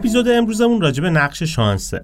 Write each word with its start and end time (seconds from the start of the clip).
اپیزود 0.00 0.28
امروزمون 0.28 0.80
راجع 0.80 1.02
به 1.02 1.10
نقش 1.10 1.42
شانسه. 1.42 2.02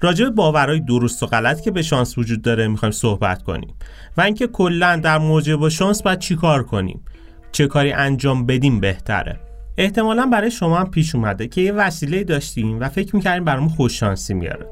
راجع 0.00 0.24
به 0.24 0.30
باورهای 0.30 0.80
درست 0.80 1.22
و 1.22 1.26
غلط 1.26 1.60
که 1.60 1.70
به 1.70 1.82
شانس 1.82 2.18
وجود 2.18 2.42
داره 2.42 2.68
می‌خوایم 2.68 2.92
صحبت 2.92 3.42
کنیم 3.42 3.74
و 4.16 4.20
اینکه 4.20 4.46
کلا 4.46 4.96
در 4.96 5.18
مواجهه 5.18 5.56
با 5.56 5.68
شانس 5.68 6.02
باید 6.02 6.18
چیکار 6.18 6.62
کنیم؟ 6.62 7.04
چه 7.52 7.66
کاری 7.66 7.92
انجام 7.92 8.46
بدیم 8.46 8.80
بهتره؟ 8.80 9.40
احتمالا 9.76 10.26
برای 10.26 10.50
شما 10.50 10.78
هم 10.78 10.90
پیش 10.90 11.14
اومده 11.14 11.48
که 11.48 11.60
یه 11.60 11.72
وسیله 11.72 12.24
داشتیم 12.24 12.80
و 12.80 12.88
فکر 12.88 13.16
می‌کردیم 13.16 13.44
برامون 13.44 13.68
خوش 13.68 14.00
شانسی 14.00 14.34
میاره. 14.34 14.66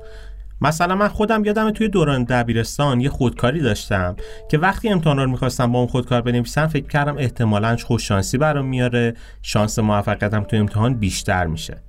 مثلا 0.60 0.94
من 0.94 1.08
خودم 1.08 1.44
یادم 1.44 1.70
توی 1.70 1.88
دوران 1.88 2.24
دبیرستان 2.24 3.00
یه 3.00 3.08
خودکاری 3.08 3.60
داشتم 3.60 4.16
که 4.50 4.58
وقتی 4.58 4.88
امتحانا 4.88 5.24
رو 5.24 5.30
می‌خواستم 5.30 5.72
با 5.72 5.78
اون 5.78 5.88
خودکار 5.88 6.22
بنویسم 6.22 6.66
فکر 6.66 6.86
کردم 6.86 7.16
احتمالا 7.18 7.76
خوش 7.76 8.08
شانسی 8.08 8.38
برام 8.38 8.66
میاره 8.66 9.14
شانس 9.42 9.78
موفقیتم 9.78 10.42
توی 10.42 10.58
امتحان 10.58 10.94
بیشتر 10.94 11.46
میشه. 11.46 11.82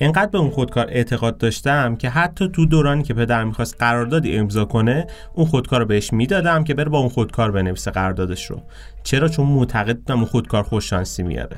انقدر 0.00 0.30
به 0.30 0.38
اون 0.38 0.50
خودکار 0.50 0.86
اعتقاد 0.88 1.38
داشتم 1.38 1.96
که 1.96 2.10
حتی 2.10 2.48
تو 2.48 2.66
دورانی 2.66 3.02
که 3.02 3.14
پدر 3.14 3.44
می‌خواست 3.44 3.76
قراردادی 3.78 4.36
امضا 4.36 4.64
کنه 4.64 5.06
اون 5.34 5.46
خودکار 5.46 5.80
رو 5.80 5.86
بهش 5.86 6.12
می‌دادم 6.12 6.64
که 6.64 6.74
بره 6.74 6.88
با 6.88 6.98
اون 6.98 7.08
خودکار 7.08 7.50
بنویسه 7.50 7.90
قراردادش 7.90 8.46
رو. 8.46 8.62
چرا؟ 9.02 9.28
چون 9.28 9.46
معتقد 9.46 9.96
بودم 9.96 10.16
اون 10.16 10.24
خودکار 10.24 10.62
خوششانسی 10.62 11.22
میاره. 11.22 11.56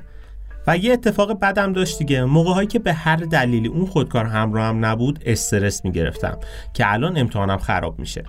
و 0.67 0.77
یه 0.77 0.93
اتفاق 0.93 1.41
بدم 1.41 1.73
داشت 1.73 1.99
دیگه. 1.99 2.25
موقع 2.25 2.53
هایی 2.53 2.67
که 2.69 2.79
به 2.79 2.93
هر 2.93 3.17
دلیلی 3.17 3.69
اون 3.69 3.87
خودکار 3.87 4.25
همراه 4.25 4.67
هم 4.67 4.85
نبود 4.85 5.19
استرس 5.27 5.85
می‌گرفتم 5.85 6.39
که 6.75 6.93
الان 6.93 7.19
امتحانم 7.19 7.59
خراب 7.59 7.99
میشه. 7.99 8.25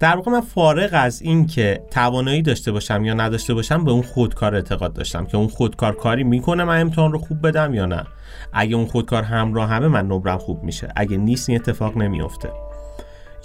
در 0.00 0.16
واقع 0.16 0.30
من 0.30 0.40
فارغ 0.40 0.90
از 0.92 1.22
این 1.22 1.46
که 1.46 1.82
توانایی 1.90 2.42
داشته 2.42 2.72
باشم 2.72 3.04
یا 3.04 3.14
نداشته 3.14 3.54
باشم 3.54 3.84
به 3.84 3.90
اون 3.90 4.02
خودکار 4.02 4.54
اعتقاد 4.54 4.92
داشتم 4.92 5.26
که 5.26 5.36
اون 5.36 5.48
خودکار 5.48 5.96
کاری 5.96 6.24
می‌کنه 6.24 6.64
من 6.64 6.80
امتحان 6.80 7.12
رو 7.12 7.18
خوب 7.18 7.46
بدم 7.46 7.74
یا 7.74 7.86
نه. 7.86 8.04
اگه 8.52 8.76
اون 8.76 8.86
خودکار 8.86 9.22
همراه 9.22 9.68
همه 9.68 9.88
من 9.88 10.06
نمرم 10.06 10.38
خوب 10.38 10.62
میشه. 10.62 10.88
اگه 10.96 11.16
نیست 11.16 11.48
این 11.48 11.60
اتفاق 11.60 11.96
نمیافته. 11.96 12.50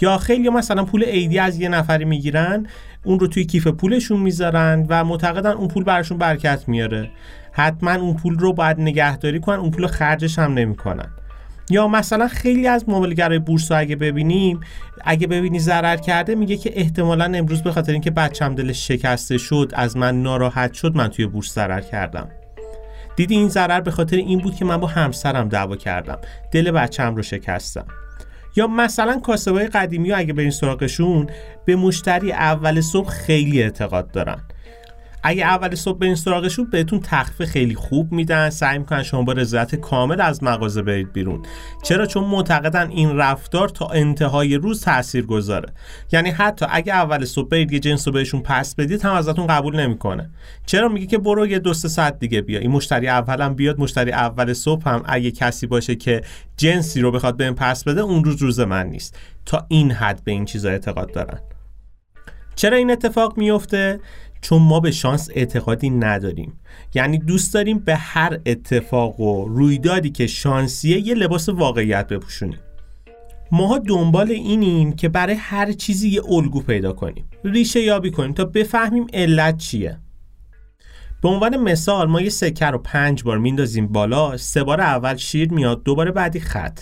یا 0.02 0.17
خیلی 0.17 0.49
مثلا 0.49 0.85
پول 0.85 1.03
عیدی 1.03 1.39
از 1.39 1.59
یه 1.59 1.69
نفری 1.69 2.05
می‌گیرن 2.05 2.65
اون 3.03 3.19
رو 3.19 3.27
توی 3.27 3.45
کیف 3.45 3.67
پولشون 3.67 4.19
می‌ذارن 4.19 4.86
و 4.89 5.03
معتقدن 5.03 5.52
اون 5.52 5.67
پول 5.67 5.83
براشون 5.83 6.17
برکت 6.17 6.63
میاره. 6.67 7.09
حتما 7.52 7.93
اون 7.93 8.13
پول 8.15 8.39
رو 8.39 8.53
باید 8.53 8.80
نگهداری 8.80 9.39
کنن 9.39 9.59
اون 9.59 9.71
پول 9.71 9.88
خرجش 9.88 10.39
هم 10.39 10.53
نمی‌کنن. 10.53 11.09
یا 11.72 11.88
مثلا 11.88 12.27
خیلی 12.27 12.67
از 12.67 12.89
معامله‌گرای 12.89 13.39
بورس 13.39 13.72
رو 13.72 13.80
اگه 13.80 13.95
ببینیم 13.95 14.59
اگه 15.05 15.27
ببینی 15.27 15.59
ضرر 15.59 15.97
کرده 15.97 16.36
میگه 16.36 16.58
که 16.58 16.72
احتمالا 16.75 17.25
امروز 17.36 17.64
به 17.64 17.72
خاطر 17.72 17.91
اینکه 17.91 18.11
بچم 18.11 18.55
دلش 18.55 18.88
شکسته 18.88 19.38
شد 19.38 19.72
از 19.73 19.97
من 19.97 20.22
ناراحت 20.22 20.73
شد 20.73 20.95
من 20.95 21.08
توی 21.08 21.27
بورس 21.27 21.53
ضرر 21.53 21.81
کردم. 21.81 22.30
دیدی 23.16 23.36
این 23.36 23.49
ضرر 23.49 23.81
به 23.81 23.92
خاطر 23.92 24.17
این 24.17 24.39
بود 24.39 24.55
که 24.55 24.66
من 24.66 24.77
با 24.77 24.88
همسرم 24.88 25.49
دعوا 25.49 25.75
کردم. 25.75 26.17
دل 26.52 26.72
بچم 26.72 27.16
رو 27.16 27.23
شکستم. 27.23 27.86
یا 28.55 28.67
مثلا 28.67 29.19
کاسبای 29.19 29.67
قدیمی 29.67 30.11
ها 30.11 30.17
اگه 30.17 30.33
برین 30.33 30.52
سراغشون 30.52 31.27
به 31.65 31.76
مشتری 31.76 32.32
اول 32.32 32.82
صبح 32.82 33.09
خیلی 33.09 33.64
اعتقاد 33.64 34.11
دارن. 34.11 34.42
اگه 35.23 35.45
اول 35.45 35.76
صبح 35.76 35.99
به 35.99 36.05
این 36.05 36.15
سراغشون 36.15 36.70
بهتون 36.71 36.99
تخفیف 36.99 37.49
خیلی 37.49 37.76
خوب 37.76 38.11
میدن. 38.11 38.49
سعی 38.49 38.77
می‌کنن 38.77 39.04
شما 39.04 39.21
با 39.21 39.33
رضایت 39.33 39.76
کامل 39.76 40.21
از 40.21 40.43
مغازه 40.43 40.82
برید 40.82 41.14
بیرون. 41.14 41.43
چرا؟ 41.83 42.05
چون 42.05 42.23
معتقدن 42.23 42.89
این 42.89 43.17
رفتار 43.17 43.70
تا 43.70 43.87
انتهای 43.87 44.55
روز 44.55 44.82
تاثیر 44.82 45.26
گذاره 45.26 45.73
یعنی 46.11 46.30
حتی 46.30 46.65
اگه 46.70 46.93
اول 46.93 47.26
صبح 47.26 47.49
برید 47.49 47.71
یه 47.71 47.80
جنس 47.80 48.08
رو 48.08 48.14
بهشون 48.14 48.42
پس 48.42 48.76
بدید 48.76 49.02
هم 49.02 49.14
ازتون 49.14 49.48
قبول 49.48 49.80
نمی‌کنه. 49.80 50.30
چرا؟ 50.65 50.87
میگه 50.87 51.05
که 51.05 51.17
برو 51.17 51.48
یه 51.48 51.59
دو 51.59 51.73
ساعت 51.73 52.20
دیگه 52.20 52.42
بیا. 52.42 52.59
این 52.59 52.71
مشتری 52.71 53.08
اولم 53.08 53.53
بیاد 53.53 53.80
مشتری 53.80 54.11
اول 54.11 54.53
صبح 54.53 54.89
هم 54.89 55.03
اگه 55.05 55.32
کسی 55.32 55.67
باشه 55.67 55.95
که 55.95 56.21
جنسی 56.58 57.02
رو 57.02 57.11
بخواد 57.11 57.38
بهم 57.38 57.55
پس 57.55 57.83
بده 57.83 58.02
اون 58.02 58.23
روز 58.23 58.42
روز 58.42 58.59
من 58.59 58.88
نیست. 58.88 59.20
تا 59.45 59.65
این 59.67 59.92
حد 59.92 60.23
به 60.23 60.32
این 60.32 60.45
چیزا 60.45 60.70
اعتقاد 60.70 61.14
دارن. 61.14 61.39
چرا 62.55 62.77
این 62.77 62.92
اتفاق 62.92 63.38
میفته 63.38 63.99
چون 64.41 64.61
ما 64.61 64.79
به 64.79 64.91
شانس 64.91 65.29
اعتقادی 65.33 65.89
نداریم. 65.89 66.59
یعنی 66.93 67.17
دوست 67.17 67.53
داریم 67.53 67.79
به 67.79 67.95
هر 67.95 68.39
اتفاق 68.45 69.19
و 69.19 69.45
رویدادی 69.45 70.09
که 70.09 70.27
شانسیه 70.27 71.07
یه 71.07 71.13
لباس 71.13 71.49
واقعیت 71.49 72.07
بپوشونیم. 72.07 72.59
ماها 73.52 73.77
دنبال 73.77 74.31
اینیم 74.31 74.93
که 74.93 75.09
برای 75.09 75.35
هر 75.35 75.71
چیزی 75.71 76.09
یه 76.09 76.21
الگو 76.29 76.61
پیدا 76.61 76.93
کنیم. 76.93 77.25
ریشه 77.43 77.81
یابی 77.81 78.11
کنیم 78.11 78.33
تا 78.33 78.45
بفهمیم 78.45 79.07
علت 79.13 79.57
چیه. 79.57 79.97
به 81.21 81.29
عنوان 81.29 81.58
مثال 81.58 82.08
ما 82.08 82.21
یه 82.21 82.29
سکه 82.29 82.65
رو 82.65 82.77
پنج 82.77 83.23
بار 83.23 83.37
میندازیم 83.37 83.87
بالا 83.87 84.37
سه 84.37 84.63
بار 84.63 84.81
اول 84.81 85.15
شیر 85.15 85.53
میاد 85.53 85.83
دوباره 85.83 86.11
بعدی 86.11 86.39
خط. 86.39 86.79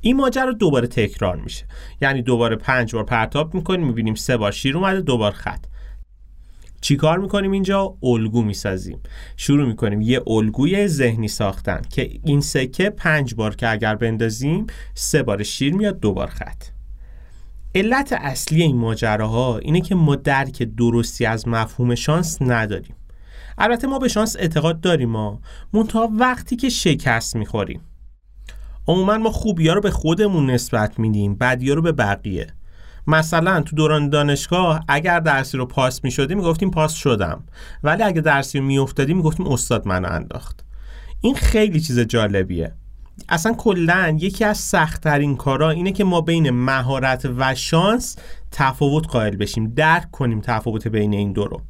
این 0.00 0.16
ماجرا 0.16 0.52
دوباره 0.52 0.86
تکرار 0.86 1.36
میشه. 1.36 1.64
یعنی 2.00 2.22
دوباره 2.22 2.56
پنج 2.56 2.94
بار 2.94 3.04
پرتاب 3.04 3.54
می‌کنیم 3.54 3.86
می‌بینیم 3.86 4.14
سه 4.14 4.36
بار 4.36 4.52
شیر 4.52 4.76
اومده 4.76 5.00
دوبار 5.00 5.32
خط. 5.32 5.64
چیکار 6.84 7.18
می‌کنیم 7.18 7.50
اینجا؟ 7.50 7.96
الگو 8.02 8.42
می‌سازیم. 8.42 9.00
شروع 9.36 9.66
می‌کنیم. 9.66 10.00
یه 10.00 10.22
الگوی 10.26 10.88
ذهنی 10.88 11.28
ساختن 11.28 11.82
که 11.90 12.10
این 12.24 12.40
سکه 12.40 12.90
پنج 12.90 13.34
بار 13.34 13.54
که 13.56 13.70
اگر 13.70 13.94
بندازیم 13.94 14.66
سه 14.94 15.22
بار 15.22 15.42
شیر 15.42 15.74
میاد 15.74 16.00
دو 16.00 16.12
بار 16.12 16.26
خط. 16.26 16.62
علت 17.74 18.12
اصلی 18.12 18.62
این 18.62 18.76
ماجراها 18.76 19.58
اینه 19.58 19.80
که 19.80 19.94
ما 19.94 20.16
درک 20.16 20.62
درستی 20.62 21.26
از 21.26 21.48
مفهوم 21.48 21.94
شانس 21.94 22.42
نداریم. 22.42 22.94
البته 23.58 23.86
ما 23.86 23.98
به 23.98 24.08
شانس 24.08 24.36
اعتقاد 24.38 24.80
داریم 24.80 25.08
ما 25.08 25.40
منتها 25.72 26.10
وقتی 26.18 26.56
که 26.56 26.68
شکست 26.68 27.36
می‌خوریم. 27.36 27.80
عموما 28.88 29.18
ما 29.18 29.30
خوبی 29.30 29.68
ها 29.68 29.74
رو 29.74 29.80
به 29.80 29.90
خودمون 29.90 30.50
نسبت 30.50 30.98
میدیم 30.98 31.34
بدی 31.34 31.68
ها 31.68 31.74
رو 31.74 31.82
به 31.82 31.92
بقیه. 31.92 32.46
مثلا 33.06 33.60
تو 33.60 33.76
دوران 33.76 34.08
دانشگاه 34.08 34.84
اگر 34.88 35.20
درسی 35.20 35.56
رو 35.56 35.66
پاس 35.66 36.04
می 36.04 36.10
شدیم 36.10 36.38
می‌گفتیم 36.38 36.70
پاس 36.70 36.92
شدم. 36.92 37.44
ولی 37.82 38.02
اگه 38.02 38.20
درسی 38.20 38.58
رو 38.58 38.64
میافتادیم 38.64 39.16
می‌گفتیم 39.16 39.46
استاد 39.46 39.88
منو 39.88 40.12
انداخت. 40.12 40.64
این 41.20 41.34
خیلی 41.34 41.80
چیز 41.80 42.00
جالبیه. 42.00 42.72
اصلا 43.28 43.52
کلا 43.52 44.16
یکی 44.20 44.44
از 44.44 44.58
سختترین 44.58 45.36
کارا 45.36 45.70
اینه 45.70 45.92
که 45.92 46.04
ما 46.04 46.20
بین 46.20 46.50
مهارت 46.50 47.30
و 47.36 47.54
شانس 47.54 48.16
تفاوت 48.50 49.08
قائل 49.08 49.36
بشیم. 49.36 49.74
درک 49.74 50.10
کنیم 50.10 50.40
تفاوت 50.40 50.88
بین 50.88 51.14
این 51.14 51.32
دو 51.32 51.44
رو. 51.44 51.60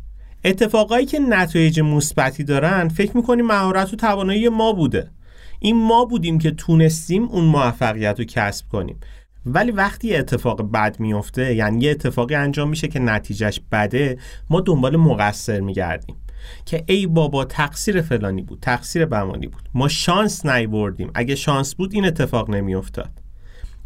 اتفاقایی 0.45 1.07
که 1.07 1.19
نتایج 1.19 1.81
مثبتی 1.81 2.45
دارن 2.45 2.89
فکر 2.89 3.17
می‌کنیم 3.17 3.47
مهارت 3.47 3.93
و 3.93 3.97
توانایی 3.97 4.49
ما 4.49 4.73
بوده. 4.73 5.11
این 5.61 5.87
ما 5.87 6.05
بودیم 6.05 6.39
که 6.39 6.51
تونستیم 6.51 7.25
اون 7.25 7.45
موفقیت 7.45 8.19
رو 8.19 8.25
کسب 8.25 8.69
کنیم. 8.69 9.01
ولی 9.47 9.71
وقتی 9.71 10.17
اتفاق 10.17 10.73
بد 10.73 11.01
میفته 11.01 11.55
یعنی 11.55 11.85
یه 11.85 11.91
اتفاقی 11.91 12.35
انجام 12.35 12.69
میشه 12.69 12.89
که 12.89 12.99
نتیجهش 12.99 13.61
بده 13.73 14.19
ما 14.51 14.61
دنبال 14.61 14.97
مقصر 14.97 15.61
میگردیم 15.61 16.17
که 16.65 16.85
ای 16.87 17.07
بابا 17.07 17.45
تقصیر 17.45 18.03
فلانی 18.03 18.43
بود 18.43 18.59
تقصیر 18.63 19.07
بمانی 19.07 19.47
بود. 19.47 19.69
ما 19.75 19.89
شانس 19.89 20.47
نیوردیم. 20.47 21.11
اگه 21.15 21.35
شانس 21.35 21.75
بود 21.75 21.95
این 21.95 22.05
اتفاق 22.05 22.51
نمیافتاد. 22.51 23.24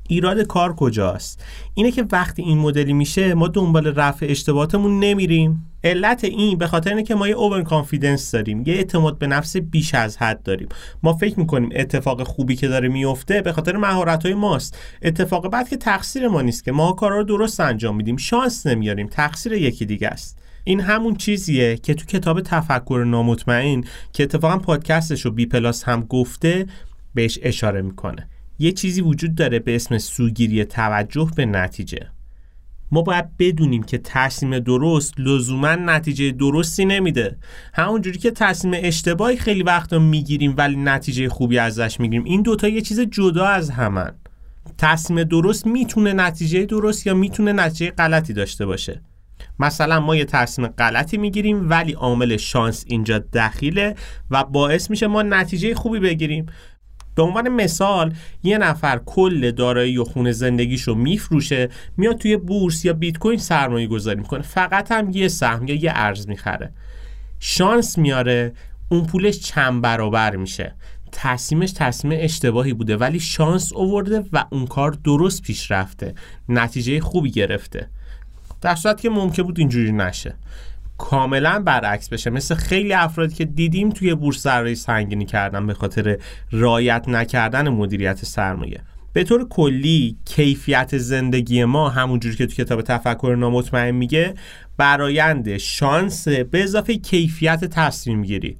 ایراد 0.08 0.40
کار 0.40 0.74
کجاست؟ 0.74 1.44
اینه 1.74 1.90
که 1.90 2.04
وقتی 2.12 2.42
این 2.42 2.58
مدلی 2.58 2.92
میشه 2.92 3.34
ما 3.34 3.48
دنبال 3.48 3.86
رفع 3.86 4.26
اشتباهاتمون 4.30 5.00
نمیریم. 5.00 5.64
علت 5.84 6.24
این 6.24 6.58
به 6.58 6.66
خاطر 6.66 6.90
اینه 6.90 7.02
که 7.02 7.14
ما 7.14 7.28
یه 7.28 7.34
over 7.34 7.62
confidence 7.62 8.30
داریم 8.30 8.62
یه 8.66 8.74
اعتماد 8.74 9.18
به 9.18 9.26
نفس 9.26 9.56
بیش 9.56 9.94
از 9.94 10.16
حد 10.16 10.42
داریم. 10.42 10.68
ما 11.02 11.12
فکر 11.12 11.40
می‌کنیم 11.40 11.70
اتفاق 11.74 12.22
خوبی 12.22 12.56
که 12.56 12.68
داره 12.68 12.88
میفته 12.88 13.42
به 13.42 13.52
خاطر 13.52 13.76
مهارت 13.76 14.24
های 14.24 14.34
ماست. 14.34 14.78
اتفاق 15.02 15.48
بد 15.48 15.68
که 15.68 15.76
تقصیر 15.76 16.28
ما 16.28 16.42
نیست 16.42 16.64
که 16.64 16.72
ما 16.72 16.92
کارا 16.92 17.16
رو 17.16 17.24
درست 17.24 17.60
انجام 17.60 17.96
میدیم 17.96 18.16
شانس 18.16 18.66
نمیاریم 18.66 19.06
تقصیر 19.06 19.52
یکی 19.52 19.86
دیگه 19.86 20.08
است. 20.08 20.38
این 20.64 20.80
همون 20.80 21.16
چیزیه 21.16 21.76
که 21.76 21.94
تو 21.94 22.06
کتاب 22.06 22.40
تفکر 22.40 23.04
نامطمئن 23.06 23.84
که 24.12 24.22
اتفاقا 24.22 24.58
پادکستش 24.58 25.20
رو 25.20 25.30
بی 25.30 25.46
پلاس 25.46 25.84
هم 25.84 26.00
گفته 26.00 26.66
بهش 27.14 27.38
اشاره 27.42 27.82
می‌کنه. 27.82 28.28
یه 28.58 28.72
چیزی 28.72 29.00
وجود 29.00 29.34
داره 29.34 29.58
به 29.58 29.74
اسم 29.74 29.98
سوگیری 29.98 30.64
توجه 30.64 31.30
به 31.36 31.46
نتیجه. 31.46 32.06
ما 32.90 33.02
باید 33.02 33.36
بدونیم 33.36 33.82
که 33.82 33.98
تصمیم 33.98 34.58
درست 34.58 35.14
لزوما 35.20 35.74
نتیجه 35.74 36.30
درستی 36.30 36.84
نمیده. 36.84 37.36
همونجوری 37.74 38.18
که 38.18 38.30
تصمیم 38.30 38.80
اشتباهی 38.84 39.36
خیلی 39.36 39.62
وقتا 39.62 39.98
می‌گیریم 39.98 40.54
ولی 40.56 40.76
نتیجه 40.76 41.28
خوبی 41.28 41.58
ازش 41.58 42.00
می‌گیریم. 42.00 42.24
این 42.24 42.42
دوتا 42.42 42.68
یه 42.68 42.80
چیز 42.80 43.00
جدا 43.00 43.46
از 43.46 43.70
همن. 43.70 44.12
تصمیم 44.78 45.24
درست 45.24 45.66
می‌تونه 45.66 46.12
نتیجه 46.12 46.64
درست 46.64 47.06
یا 47.06 47.14
می‌تونه 47.14 47.52
نتیجه 47.52 47.90
غلطی 47.90 48.32
داشته 48.32 48.66
باشه. 48.66 49.00
مثلا 49.58 50.00
ما 50.00 50.16
یه 50.16 50.24
تصمیم 50.24 50.68
غلطی 50.68 51.16
می‌گیریم 51.16 51.70
ولی 51.70 51.92
عامل 51.92 52.36
شانس 52.36 52.84
اینجا 52.86 53.18
دخیله 53.18 53.94
و 54.30 54.44
باعث 54.44 54.90
میشه 54.90 55.06
ما 55.06 55.22
نتیجه 55.22 55.74
خوبی 55.74 55.98
بگیریم. 55.98 56.46
به 57.18 57.24
عنوان 57.24 57.48
مثال 57.48 58.14
یه 58.42 58.58
نفر 58.58 59.00
کل 59.06 59.50
دارایی 59.50 59.98
و 59.98 60.04
خونه 60.04 60.32
زندگیشو 60.32 60.94
میفروشه 60.94 61.68
میاد 61.96 62.18
توی 62.18 62.36
بورس 62.36 62.84
یا 62.84 62.92
بیت 62.92 63.18
کوین 63.18 63.38
سرمایه 63.38 63.86
گذاری 63.86 64.20
می‌کنه. 64.20 64.42
فقط 64.42 64.92
هم 64.92 65.10
یه 65.10 65.28
سهم 65.28 65.68
یا 65.68 65.74
یه 65.74 65.92
ارز 65.94 66.28
می‌خره. 66.28 66.72
شانس 67.40 67.98
میاره 67.98 68.52
اون 68.88 69.06
پولش 69.06 69.38
چند 69.38 69.82
برابر 69.82 70.36
میشه. 70.36 70.74
تصمیمش 71.12 71.72
تصمیم 71.72 72.18
اشتباهی 72.22 72.72
بوده 72.72 72.96
ولی 72.96 73.20
شانس 73.20 73.72
اوورده 73.72 74.24
و 74.32 74.44
اون 74.50 74.66
کار 74.66 74.90
درست 74.90 75.42
پیش 75.42 75.70
رفته. 75.70 76.14
نتیجه 76.48 77.00
خوبی 77.00 77.30
گرفته. 77.30 77.88
در 78.60 78.74
صورتی 78.74 79.02
که 79.02 79.10
ممکن 79.10 79.42
بود 79.42 79.58
اینجوری 79.58 79.92
نشه. 79.92 80.34
کاملا 80.98 81.62
برعکس 81.66 82.08
بشه. 82.08 82.30
مثل 82.30 82.54
خیلی 82.54 82.92
افرادی 82.92 83.34
که 83.34 83.44
دیدیم 83.44 83.90
توی 83.90 84.14
بورس 84.14 84.38
سرمایه 84.38 84.74
سنگینی 84.74 85.24
کردن 85.24 85.66
به 85.66 85.74
خاطر 85.74 86.18
رایت 86.50 87.08
نکردن 87.08 87.68
مدیریت 87.68 88.24
سرمایه. 88.24 88.80
به 89.12 89.24
طور 89.24 89.48
کلی 89.48 90.16
کیفیت 90.24 90.98
زندگی 90.98 91.64
ما 91.64 91.88
همونجوری 91.88 92.36
که 92.36 92.46
تو 92.46 92.54
کتاب 92.54 92.82
تفکر 92.82 93.36
نامطمئن 93.38 93.90
میگه 93.90 94.34
برایند 94.76 95.56
شانس 95.56 96.28
به 96.28 96.62
اضافه 96.62 96.96
کیفیت 96.96 97.64
تصمیم 97.64 98.22
گیری. 98.22 98.56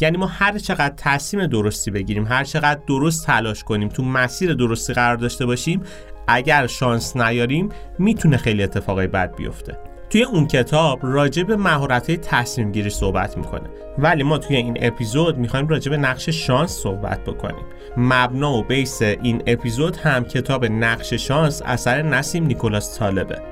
یعنی 0.00 0.16
ما 0.16 0.26
هر 0.26 0.58
چقدر 0.58 0.94
تصمیم 0.96 1.46
درستی 1.46 1.90
بگیریم 1.90 2.26
هر 2.26 2.44
چقدر 2.44 2.80
درست 2.86 3.26
تلاش 3.26 3.64
کنیم 3.64 3.88
تو 3.88 4.02
مسیر 4.02 4.54
درستی 4.54 4.92
قرار 4.92 5.16
داشته 5.16 5.46
باشیم 5.46 5.82
اگر 6.28 6.66
شانس 6.66 7.16
نیاریم 7.16 7.68
می‌تونه 7.98 8.36
خیلی 8.36 8.62
اتفاقای 8.62 9.06
بد 9.06 9.36
بیفته. 9.36 9.91
توی 10.12 10.22
اون 10.22 10.46
کتاب 10.46 10.98
راجع 11.02 11.42
به 11.42 11.56
مهارت 11.56 12.10
تصمیم 12.10 12.72
گیری 12.72 12.90
صحبت 12.90 13.36
می‌کنه. 13.36 13.70
ولی 13.98 14.22
ما 14.22 14.38
توی 14.38 14.56
این 14.56 14.78
اپیزود 14.80 15.38
می‌خوایم 15.38 15.68
راجع 15.68 15.90
به 15.90 15.96
نقش 15.96 16.28
شانس 16.28 16.70
صحبت 16.70 17.20
بکنیم. 17.24 17.64
مبنا 17.96 18.52
و 18.52 18.62
بیس 18.62 19.02
این 19.02 19.42
اپیزود 19.46 19.96
هم 19.96 20.24
کتاب 20.24 20.64
نقش 20.64 21.14
شانس 21.14 21.62
اثر 21.64 22.02
نسیم 22.02 22.46
نیکولاس 22.46 22.98
طالبه. 22.98 23.42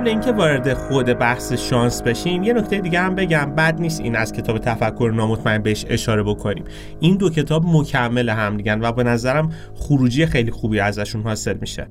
قبل 0.00 0.08
اینکه 0.08 0.32
وارد 0.32 0.74
خود 0.74 1.06
بحث 1.06 1.52
شانس 1.52 2.02
بشیم 2.02 2.42
یه 2.42 2.52
نکته 2.52 2.78
دیگه 2.78 3.00
هم 3.00 3.14
بگم. 3.14 3.54
بد 3.54 3.80
نیست 3.80 4.00
این 4.00 4.16
از 4.16 4.32
کتاب 4.32 4.58
تفکر 4.58 5.12
نامطمئن 5.14 5.62
بهش 5.62 5.86
اشاره 5.88 6.22
بکنیم. 6.22 6.64
این 7.00 7.16
دو 7.16 7.30
کتاب 7.30 7.64
مکمل 7.66 8.28
هم 8.28 8.56
دیگن 8.56 8.80
و 8.82 8.92
به 8.92 9.02
نظرم 9.02 9.52
خروجی 9.74 10.26
خیلی 10.26 10.50
خوبی 10.50 10.80
ازشون 10.80 11.22
حاصل 11.22 11.56
میشه. 11.60 11.88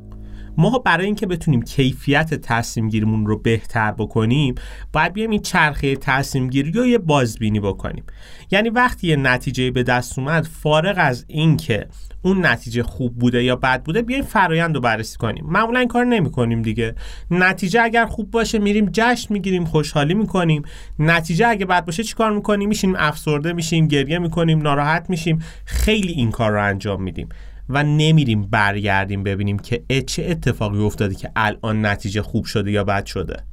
ما 0.60 0.80
برای 0.80 1.06
اینکه 1.06 1.26
بتونیم 1.26 1.62
کیفیت 1.62 2.34
تصمیم 2.34 2.90
گیریمون 2.90 3.26
رو 3.26 3.38
بهتر 3.38 3.92
بکنیم 3.92 4.56
باید 4.94 5.14
بیایم 5.14 5.30
این 5.30 5.42
چرخه 5.42 5.96
تصمیم 5.96 6.50
گیری 6.50 6.72
رو 6.72 6.88
یه 6.88 6.98
بازبینی 6.98 7.60
بکنیم. 7.60 8.04
یعنی 8.52 8.70
وقتی 8.70 9.08
یه 9.08 9.16
نتیجه 9.16 9.72
به 9.72 9.84
دست 9.84 10.20
اومد 10.20 10.44
فارغ 10.44 10.96
از 10.98 11.26
اینکه 11.28 11.88
اون 12.22 12.46
نتیجه 12.46 12.84
خوب 12.84 13.18
بوده 13.18 13.44
یا 13.44 13.56
بد 13.56 13.84
بوده 13.84 14.02
بیایم 14.02 14.24
فرایند 14.24 14.76
رو 14.76 14.82
بررسی 14.82 15.18
کنیم. 15.18 15.46
معمولا 15.48 15.80
این 15.80 15.88
کار 15.88 16.06
نمی 16.06 16.32
کنیم 16.32 16.62
دیگه. 16.62 16.96
نتیجه 17.32 17.82
اگر 17.82 18.06
خوب 18.06 18.32
باشه 18.32 18.60
میریم 18.60 18.90
جشن 18.94 19.34
می‌گیریم 19.34 19.66
خوشحالی 19.66 20.14
می‌کنیم. 20.14 20.64
نتیجه 21.00 21.48
اگه 21.48 21.66
بد 21.66 21.86
باشه 21.86 22.04
چیکار 22.04 22.32
می‌کنیم؟ 22.32 22.70
میشیم 22.70 22.96
افسرده 22.98 23.54
میشیم 23.54 23.88
گریه 23.88 24.20
می‌کنیم 24.20 24.62
ناراحت 24.62 25.10
میشیم. 25.10 25.44
خیلی 25.66 26.12
این 26.12 26.32
کار 26.32 26.52
رو 26.52 26.64
انجام 26.64 27.04
میدیم. 27.04 27.30
و 27.70 27.84
نمیریم 27.84 28.42
برگردیم 28.42 29.24
ببینیم 29.24 29.60
که 29.60 29.84
چه 30.08 30.26
اتفاقی 30.30 30.80
افتاده 30.80 31.16
که 31.16 31.32
الان 31.36 31.86
نتیجه 31.86 32.22
خوب 32.22 32.46
شده 32.46 32.72
یا 32.72 32.84
بد 32.84 33.06
شده. 33.06 33.44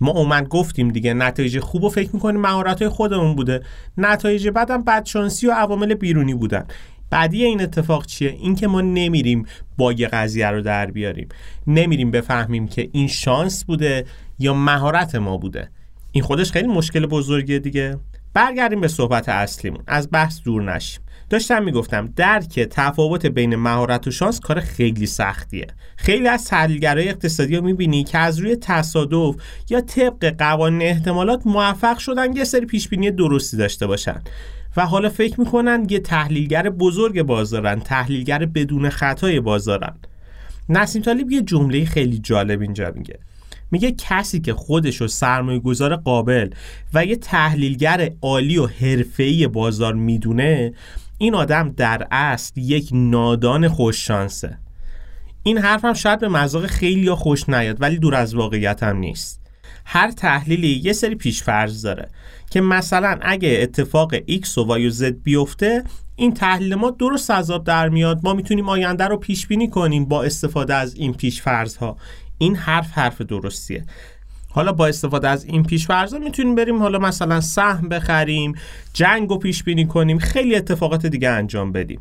ما 0.00 0.10
اومد 0.10 0.48
گفتیم 0.48 0.88
دیگه 0.88 1.14
نتایج 1.14 1.58
خوب 1.58 1.84
و 1.84 1.88
فکر 1.88 2.10
می‌کنیم 2.12 2.40
مهارت 2.40 2.82
های 2.82 2.88
خودمون 2.88 3.34
بوده. 3.34 3.62
نتایج 3.98 4.48
بعدم 4.48 4.84
بدشانسی 4.84 5.46
و 5.46 5.52
عوامل 5.52 5.94
بیرونی 5.94 6.34
بودن. 6.34 6.64
بعدی 7.10 7.44
این 7.44 7.62
اتفاق 7.62 8.06
چیه؟ 8.06 8.30
اینکه 8.30 8.66
ما 8.66 8.80
نمیریم 8.80 9.46
باگ 9.76 10.08
قضیه 10.12 10.50
رو 10.50 10.62
در 10.62 10.90
بیاریم. 10.90 11.28
نمیریم 11.66 12.10
بفهمیم 12.10 12.68
که 12.68 12.88
این 12.92 13.08
شانس 13.08 13.64
بوده 13.64 14.04
یا 14.38 14.54
مهارت 14.54 15.14
ما 15.14 15.36
بوده. 15.36 15.68
این 16.12 16.24
خودش 16.24 16.52
خیلی 16.52 16.68
مشکل 16.68 17.06
بزرگیه 17.06 17.58
دیگه. 17.58 17.98
برگردیم 18.34 18.80
به 18.80 18.88
صحبت 18.88 19.28
اصلیمون. 19.28 19.82
از 19.86 20.08
بحث 20.12 20.42
دور 20.42 20.74
نشیم. 20.74 21.03
داشتم 21.34 21.64
می‌گفتم 21.64 22.12
درک 22.16 22.60
تفاوت 22.60 23.26
بین 23.26 23.56
مهارت 23.56 24.06
و 24.06 24.10
شانس 24.10 24.40
کار 24.40 24.60
خیلی 24.60 25.06
سختیه. 25.06 25.66
خیلی 25.96 26.28
از 26.28 26.44
تحلیلگرای 26.44 27.08
اقتصادی 27.08 27.56
رو 27.56 27.64
می‌بینی 27.64 28.04
که 28.04 28.18
از 28.18 28.38
روی 28.38 28.56
تصادف 28.56 29.34
یا 29.70 29.80
طبق 29.80 30.34
قوانین 30.38 30.82
احتمالات 30.82 31.46
موفق 31.46 31.98
شدن 31.98 32.36
یه 32.36 32.44
سری 32.44 32.66
پیشبینی 32.66 33.10
درستی 33.10 33.56
داشته 33.56 33.86
باشن. 33.86 34.22
و 34.76 34.86
حالا 34.86 35.08
فکر 35.08 35.40
می‌کنن 35.40 35.86
یه 35.90 35.98
تحلیلگر 35.98 36.70
بزرگ 36.70 37.22
بازارن 37.22 37.80
تحلیلگر 37.80 38.46
بدون 38.46 38.88
خطای 38.88 39.40
بازارن 39.40 39.94
نسیم 40.68 41.02
طالب 41.02 41.30
یه 41.30 41.42
جمله 41.42 41.84
خیلی 41.84 42.18
جالب 42.18 42.60
اینجا 42.60 42.92
میگه. 42.94 43.18
میگه 43.70 43.92
کسی 43.92 44.40
که 44.40 44.52
خودش 44.52 44.96
رو 44.96 45.08
سرمایه 45.08 45.58
گذار 45.58 45.96
قابل 45.96 46.50
و 46.94 47.04
یه 47.04 47.16
تحلیلگر 47.16 48.10
عالی 48.22 48.58
و 48.58 48.66
حرفه‌ای 48.66 49.46
بازار 49.46 49.94
می‌دونه 49.94 50.72
این 51.18 51.34
آدم 51.34 51.72
در 51.72 52.06
اصل 52.10 52.60
یک 52.60 52.88
نادان 52.92 53.68
خوششانسه 53.68 54.58
این 55.42 55.58
حرف 55.58 55.84
هم 55.84 55.92
شاید 55.92 56.20
به 56.20 56.28
مذاق 56.28 56.66
خیلی 56.66 57.00
یا 57.00 57.16
خوش 57.16 57.48
نیاد 57.48 57.82
ولی 57.82 57.98
دور 57.98 58.14
از 58.14 58.34
واقعیت 58.34 58.82
هم 58.82 58.96
نیست. 58.96 59.40
هر 59.84 60.10
تحلیلی 60.10 60.80
یه 60.84 60.92
سری 60.92 61.14
پیشفرض 61.14 61.82
داره 61.82 62.08
که 62.50 62.60
مثلا 62.60 63.18
اگه 63.22 63.58
اتفاق 63.62 64.16
X 64.16 64.58
و 64.58 64.78
Y 64.78 64.80
و 64.80 64.90
Z 64.90 65.02
بیفته 65.22 65.84
این 66.16 66.34
تحلیل 66.34 66.74
ما 66.74 66.90
درست 66.90 67.30
آب 67.30 67.64
در 67.64 67.88
میاد. 67.88 68.20
ما 68.22 68.34
می‌تونیم 68.34 68.68
آینده 68.68 69.04
رو 69.04 69.16
پیش 69.16 69.46
بینی 69.46 69.70
کنیم 69.70 70.04
با 70.04 70.22
استفاده 70.22 70.74
از 70.74 70.94
این 70.94 71.14
پیشفرض 71.14 71.76
ها 71.76 71.96
این 72.38 72.56
حرف 72.56 72.90
حرف 72.92 73.20
درستیه. 73.20 73.84
حالا 74.54 74.72
با 74.72 74.86
استفاده 74.86 75.28
از 75.28 75.44
این 75.44 75.62
پیشفرض 75.62 76.14
می‌تونیم 76.14 76.54
بریم 76.54 76.78
حالا 76.78 76.98
مثلا 76.98 77.40
سهم 77.40 77.88
بخریم 77.88 78.54
جنگ 78.92 79.28
رو 79.28 79.38
پیش 79.38 79.62
بینی 79.62 79.86
کنیم 79.86 80.18
خیلی 80.18 80.56
اتفاقات 80.56 81.06
دیگه 81.06 81.28
انجام 81.28 81.72
بدیم. 81.72 82.00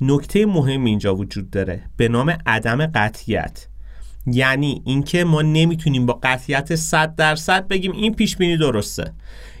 نکته 0.00 0.46
مهم 0.46 0.84
اینجا 0.84 1.14
وجود 1.16 1.50
داره. 1.50 1.82
به 1.96 2.08
نام 2.08 2.36
عدم 2.46 2.86
قطیت 2.86 3.66
یعنی 4.26 4.82
اینکه 4.84 5.24
ما 5.24 5.42
نمی‌تونیم 5.42 6.06
با 6.06 6.18
قطعیت 6.22 6.74
100 6.74 7.14
درصد 7.16 7.68
بگیم 7.68 7.92
این 7.92 8.14
پیش 8.14 8.36
بینی 8.36 8.56
درسته. 8.56 9.12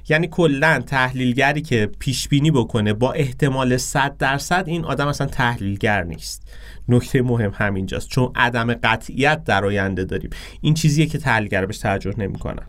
یعنی 0.08 0.28
کلا 0.28 0.82
تحلیلگری 0.86 1.62
که 1.62 1.90
پیش 1.98 2.28
بینی 2.28 2.50
بکنه 2.50 2.92
با 2.92 3.12
احتمال 3.12 3.76
100 3.76 4.16
درصد 4.16 4.64
این 4.66 4.84
آدم 4.84 5.08
اصلا 5.08 5.26
تحلیلگر 5.26 6.02
نیست. 6.02 6.48
نکته 6.88 7.22
مهم 7.22 7.52
همینجاست 7.54 8.08
چون 8.08 8.32
عدم 8.34 8.74
قطعیت 8.74 9.44
در 9.44 9.64
آینده 9.64 10.04
داریم. 10.04 10.30
این 10.60 10.74
چیزیه 10.74 11.06
که 11.06 11.18
تحلیلگر 11.18 11.66
بهش 11.66 11.78
توجه 11.78 12.14
نمی‌کنن. 12.18 12.66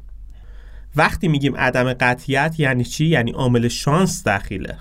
وقتی 0.96 1.28
میگیم 1.28 1.56
عدم 1.56 1.94
قطعیت 1.94 2.56
یعنی 2.58 2.84
چی؟ 2.84 3.06
یعنی 3.06 3.32
عامل 3.32 3.68
شانس 3.68 4.28
دخیله. 4.28 4.78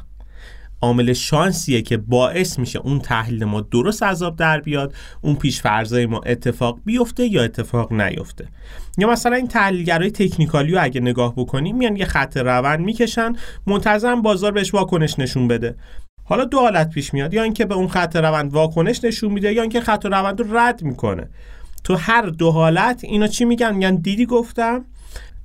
عامل 0.85 1.13
شانسیه 1.13 1.83
که 1.83 1.97
باعث 1.97 2.59
میشه 2.59 2.79
اون 2.79 3.01
تحلیل 3.01 3.45
ما 3.45 3.61
درست 3.61 4.03
عذاب 4.03 4.37
در 4.37 4.61
بیاد 4.61 4.95
اون 5.23 5.35
پیش 5.35 5.61
فرضای 5.61 6.07
ما 6.07 6.21
اتفاق 6.27 6.79
بیفته 6.85 7.27
یا 7.27 7.43
اتفاق 7.45 7.93
نیفته. 7.93 8.49
یا 8.99 9.11
مثلا 9.11 9.37
این 9.37 9.49
تحلیلگرای 9.49 10.11
تکنیکالی 10.11 10.73
رو 10.73 10.79
اگه 10.83 11.01
نگاه 11.01 11.35
بکنیم 11.37 11.77
میان 11.77 11.97
یه 11.97 12.05
خط 12.05 12.37
روند 12.37 12.81
می‌کشن 12.81 13.33
منتظم 13.67 14.23
بازار 14.23 14.53
بهش 14.53 14.75
واکنش 14.75 15.19
نشون 15.19 15.49
بده. 15.49 15.77
حالا 16.25 16.45
دو 16.45 16.59
حالت 16.59 16.91
پیش 16.91 17.15
میاد 17.15 17.35
یا 17.35 17.43
اینکه 17.43 17.65
به 17.65 17.75
اون 17.75 17.89
خط 17.89 18.17
روند 18.17 18.53
واکنش 18.53 19.05
نشون 19.05 19.33
میده 19.33 19.53
یا 19.53 19.63
اینکه 19.63 19.81
خط 19.81 20.07
روند 20.07 20.41
رو 20.41 20.59
رد 20.59 20.83
می‌کنه. 20.83 21.29
تو 21.85 21.95
هر 21.97 22.23
دو 22.23 22.51
حالت 22.51 23.05
اینا 23.05 23.27
چی 23.27 23.45
میگن؟ 23.45 23.75
میگن 23.75 23.95
دیدی 23.97 24.27
گفتم؟ 24.27 24.85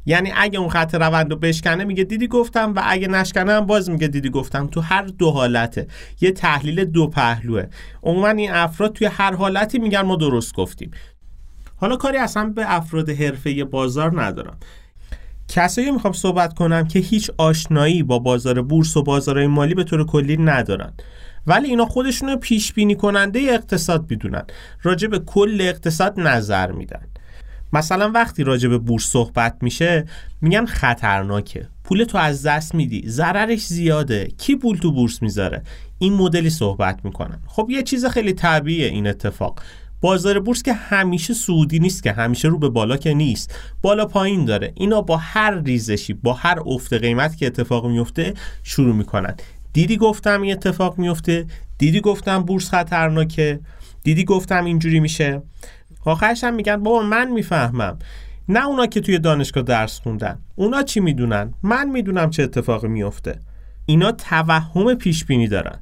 یعنی 0.06 0.32
اگه 0.36 0.60
اون 0.60 0.70
خط 0.70 0.96
روند 0.96 1.32
رو 1.32 1.38
بشکنه 1.38 1.84
میگه 1.84 2.04
دیدی 2.04 2.28
گفتم 2.28 2.74
و 2.76 2.82
اگه 2.86 3.08
نشکنه 3.08 3.52
هم 3.52 3.66
باز 3.66 3.90
میگه 3.90 4.08
دیدی 4.08 4.30
گفتم. 4.30 4.68
تو 4.68 4.82
هر 4.82 5.02
دو 5.02 5.32
حالته. 5.32 5.88
یه 6.22 6.32
تحلیل 6.32 6.86
دو 6.86 7.08
پهلوه. 7.08 7.66
عموما 8.04 8.30
این 8.30 8.52
افراد 8.52 8.94
توی 8.94 9.08
هر 9.08 9.36
حالتی 9.36 9.80
میگن 9.80 10.02
ما 10.02 10.16
درست 10.16 10.56
گفتیم. 10.56 10.92
حالا 11.76 11.96
کاری 11.96 12.18
اصلا 12.18 12.46
به 12.46 12.76
افراد 12.76 13.10
حرفه 13.10 13.64
بازار 13.64 14.22
ندارم. 14.22 14.58
کسایی 15.48 15.92
می‌خوام 15.92 16.14
صحبت 16.14 16.54
کنم 16.54 16.88
که 16.88 17.00
هیچ 17.00 17.32
آشنایی 17.38 18.04
با 18.04 18.20
بازار 18.20 18.62
بورس 18.62 18.98
و 18.98 19.04
بازارهای 19.04 19.48
مالی 19.48 19.74
به 19.74 19.84
طور 19.84 20.06
کلی 20.06 20.38
ندارن. 20.38 20.94
ولی 21.48 21.68
اینا 21.68 21.86
خودشون 21.86 22.30
رو 22.30 22.38
پیش 22.38 22.74
بینی 22.74 22.96
کننده 22.96 23.40
اقتصاد 23.40 24.06
می‌دونن. 24.10 24.44
راجع 24.84 25.08
به 25.08 25.20
کل 25.20 25.58
اقتصاد 25.62 26.20
نظر 26.20 26.72
میدن. 26.72 27.08
مثلا 27.74 28.12
وقتی 28.12 28.44
راجع 28.44 28.70
به 28.70 28.78
بورس 28.78 29.04
صحبت 29.04 29.58
میشه 29.62 30.06
میگن 30.42 30.66
خطرناکه. 30.66 31.68
پول 31.84 32.04
تو 32.04 32.18
از 32.18 32.46
دست 32.46 32.76
میدی. 32.76 33.04
ضررش 33.08 33.66
زیاده. 33.66 34.28
کی 34.38 34.56
پول 34.56 34.78
تو 34.78 34.92
بورس 34.92 35.22
می‌ذاره؟ 35.22 35.64
این 36.00 36.14
مدلی 36.14 36.50
صحبت 36.50 37.06
می‌کنن. 37.06 37.40
خب 37.48 37.68
یه 37.70 37.84
چیز 37.84 38.06
خیلی 38.06 38.34
طبیعیه 38.34 38.88
این 38.88 39.08
اتفاق. 39.08 39.60
بازار 40.02 40.40
بورس 40.40 40.64
که 40.64 40.74
همیشه 40.74 41.34
سعودی 41.34 41.80
نیست 41.80 42.04
که 42.04 42.12
همیشه 42.12 42.48
رو 42.48 42.58
به 42.58 42.70
بالا 42.70 42.98
که 42.98 43.14
نیست. 43.14 43.56
بالا 43.82 44.06
پایین 44.06 44.46
داره. 44.46 44.72
اینا 44.76 45.02
با 45.02 45.18
هر 45.18 45.62
ریزشی 45.62 46.14
با 46.14 46.34
هر 46.34 46.60
افت 46.66 46.94
قیمت 46.94 47.38
که 47.38 47.48
اتفاق 47.48 47.88
میفته 47.88 48.34
شروع 48.64 48.96
می‌کنن. 48.96 49.36
دیدی 49.74 49.98
گفتم 49.98 50.42
این 50.42 50.52
اتفاق 50.52 50.98
میفته؟ 50.98 51.46
دیدی 51.78 52.02
گفتم 52.02 52.44
بورس 52.44 52.70
خطرناکه؟ 52.70 53.60
دیدی 54.04 54.26
گفتم 54.26 54.66
اینجوری 54.66 55.00
میشه؟ 55.00 55.42
آخرش 56.06 56.44
هم 56.44 56.54
میگن 56.54 56.84
بابا 56.84 57.02
من 57.02 57.32
می‌فهمم. 57.32 58.00
نه 58.50 58.68
اونا 58.68 58.86
که 58.86 59.02
توی 59.02 59.20
دانشگاه 59.20 59.64
درس 59.64 60.00
خوندن 60.00 60.40
اونا 60.56 60.84
چی 60.84 61.00
می‌دونن؟ 61.00 61.54
من 61.64 61.90
می‌دونم 61.90 62.30
چه 62.30 62.44
اتفاقی 62.44 62.88
میفته 62.88 63.40
اینا 63.86 64.12
توهم 64.12 64.94
پیش 64.94 65.26
بینی 65.26 65.48
دارن. 65.48 65.80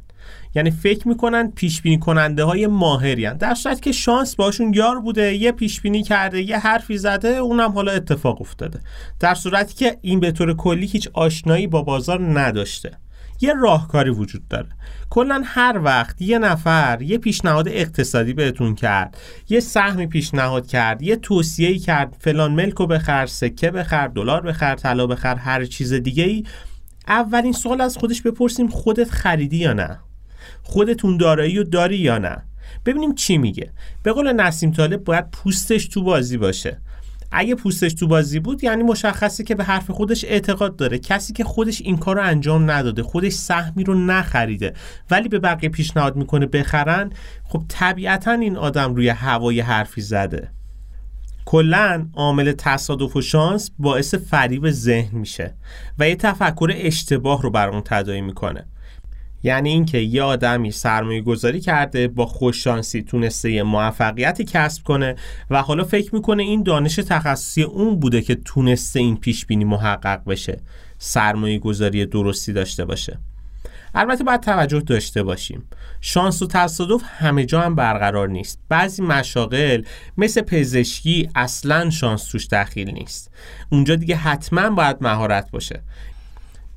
یعنی 0.55 0.71
فکر 0.71 1.07
می‌کنن 1.07 1.51
پیش 1.51 1.81
بینی 1.81 1.99
کننده 1.99 2.43
های 2.43 2.67
ماهری 2.67 3.29
در 3.29 3.53
صورت 3.53 3.81
که 3.81 3.91
شانس 3.91 4.35
باشون 4.35 4.73
یار 4.73 4.99
بوده 4.99 5.35
یه 5.35 5.51
پیش 5.51 5.81
بینی 5.81 6.03
کرده 6.03 6.41
یه 6.41 6.57
حرفی 6.57 6.97
زده 6.97 7.27
اونم 7.27 7.71
حالا 7.71 7.91
اتفاق 7.91 8.41
افتاده. 8.41 8.79
در 9.19 9.33
صورتی 9.33 9.75
که 9.75 9.97
این 10.01 10.19
به 10.19 10.31
طور 10.31 10.53
کلی 10.53 10.85
هیچ 10.85 11.09
آشنایی 11.13 11.67
با 11.67 11.81
بازار 11.81 12.39
نداشته. 12.39 12.91
یه 13.41 13.53
راهکاری 13.53 14.09
وجود 14.09 14.47
داره. 14.47 14.69
کلا 15.09 15.41
هر 15.45 15.79
وقت 15.83 16.21
یه 16.21 16.39
نفر 16.39 17.01
یه 17.01 17.17
پیشنهاد 17.17 17.67
اقتصادی 17.67 18.33
بهتون 18.33 18.75
کرد 18.75 19.17
یه 19.49 19.59
سهمی 19.59 20.07
پیشنهاد 20.07 20.67
کرد 20.67 21.01
یه 21.01 21.15
توصیه 21.15 21.79
کرد 21.79 22.15
فلان 22.19 22.51
ملکو 22.51 22.85
بخر 22.87 23.25
سکه 23.25 23.71
بخر 23.71 24.07
دلار 24.07 24.41
بخر 24.41 24.75
طلا 24.75 25.07
بخر 25.07 25.35
هر 25.35 25.65
چیز 25.65 25.93
دیگه 25.93 26.23
ای 26.23 26.43
اولین 27.07 27.53
سوال 27.53 27.81
از 27.81 27.97
خودش 27.97 28.21
بپرسیم 28.21 28.67
خودت 28.67 29.09
خریدی 29.09 29.57
یا 29.57 29.73
نه؟ 29.73 29.99
خودتون 30.63 31.17
دارایی 31.17 31.59
و 31.59 31.63
داری 31.63 31.97
یا 31.97 32.17
نه؟ 32.17 32.43
ببینیم 32.85 33.15
چی 33.15 33.37
میگه. 33.37 33.71
به 34.03 34.11
قول 34.11 34.33
نسیم 34.33 34.71
طالب 34.71 35.03
باید 35.03 35.31
پوستش 35.31 35.87
تو 35.87 36.03
بازی 36.03 36.37
باشه. 36.37 36.81
اگه 37.31 37.55
پوستش 37.55 37.93
تو 37.93 38.07
بازی 38.07 38.39
بود 38.39 38.63
یعنی 38.63 38.83
مشخصه 38.83 39.43
که 39.43 39.55
به 39.55 39.63
حرف 39.63 39.91
خودش 39.91 40.25
اعتقاد 40.25 40.75
داره. 40.75 40.99
کسی 40.99 41.33
که 41.33 41.43
خودش 41.43 41.81
این 41.81 41.97
کار 41.97 42.15
رو 42.15 42.21
انجام 42.23 42.71
نداده 42.71 43.03
خودش 43.03 43.33
سهمی 43.33 43.83
رو 43.83 43.93
نخریده 43.93 44.73
ولی 45.11 45.29
به 45.29 45.39
بقیه 45.39 45.69
پیشنهاد 45.69 46.15
می‌کنه 46.15 46.45
بخرن 46.45 47.09
خب 47.43 47.63
طبیعتا 47.67 48.31
این 48.31 48.57
آدم 48.57 48.95
روی 48.95 49.09
هوای 49.09 49.59
حرفی 49.59 50.01
زده. 50.01 50.51
کلا 51.45 52.07
عامل 52.13 52.51
تصادف 52.51 53.15
و 53.15 53.21
شانس 53.21 53.71
باعث 53.79 54.15
فریب 54.15 54.69
ذهن 54.69 55.17
میشه 55.17 55.55
و 55.99 56.09
یه 56.09 56.15
تفکر 56.15 56.71
اشتباه 56.75 57.41
رو 57.41 57.49
بر 57.49 57.69
اون 57.69 57.81
تداعی 57.85 58.21
می‌کنه. 58.21 58.65
یعنی 59.47 59.69
اینکه 59.69 59.97
یه 59.97 60.23
آدمی 60.23 60.71
سرمایه 60.71 61.21
گذاری 61.21 61.59
کرده 61.59 62.07
با 62.07 62.25
خوششانسی 62.25 63.01
تونسته 63.01 63.51
یه 63.51 63.63
موفقیتی 63.63 64.43
کسب 64.43 64.83
کنه 64.83 65.15
و 65.49 65.61
حالا 65.61 65.83
فکر 65.83 66.15
می‌کنه 66.15 66.43
این 66.43 66.63
دانش 66.63 66.95
تخصصی 66.95 67.63
اون 67.63 67.99
بوده 67.99 68.21
که 68.21 68.35
تونسته 68.35 68.99
این 68.99 69.17
پیش 69.17 69.45
بینی 69.45 69.63
محقق 69.63 70.23
بشه 70.25 70.59
سرمایه 70.97 71.59
گذاری 71.59 72.05
درستی 72.05 72.53
داشته 72.53 72.85
باشه. 72.85 73.19
البته 73.95 74.23
باید 74.23 74.41
توجه 74.41 74.79
داشته 74.79 75.23
باشیم. 75.23 75.63
شانس 76.01 76.41
و 76.41 76.47
تصادف 76.47 77.01
همه 77.05 77.45
جا 77.45 77.61
هم 77.61 77.75
برقرار 77.75 78.27
نیست. 78.29 78.59
بعضی 78.69 79.01
مشاغل 79.01 79.81
مثل 80.17 80.41
پزشکی 80.41 81.29
اصلا 81.35 81.89
شانس 81.89 82.23
توش 82.23 82.47
دخیل 82.47 82.91
نیست. 82.91 83.31
اونجا 83.71 83.95
دیگه 83.95 84.15
حتما 84.15 84.69
باید 84.69 84.97
مهارت 85.01 85.51
باشه. 85.51 85.81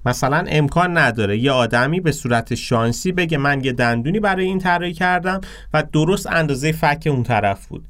مثلا 0.06 0.44
امکان 0.48 0.98
نداره 0.98 1.38
یه 1.38 1.52
آدمی 1.52 2.00
به 2.00 2.12
صورت 2.12 2.54
شانسی 2.54 3.12
بگه 3.12 3.38
من 3.38 3.64
یه 3.64 3.72
دندونی 3.72 4.20
برای 4.20 4.44
این 4.44 4.58
طراحی 4.58 4.92
کردم 4.92 5.40
و 5.74 5.82
درست 5.92 6.26
اندازه 6.26 6.72
فک 6.72 7.08
اون 7.10 7.22
طرف 7.22 7.66
بود. 7.66 7.84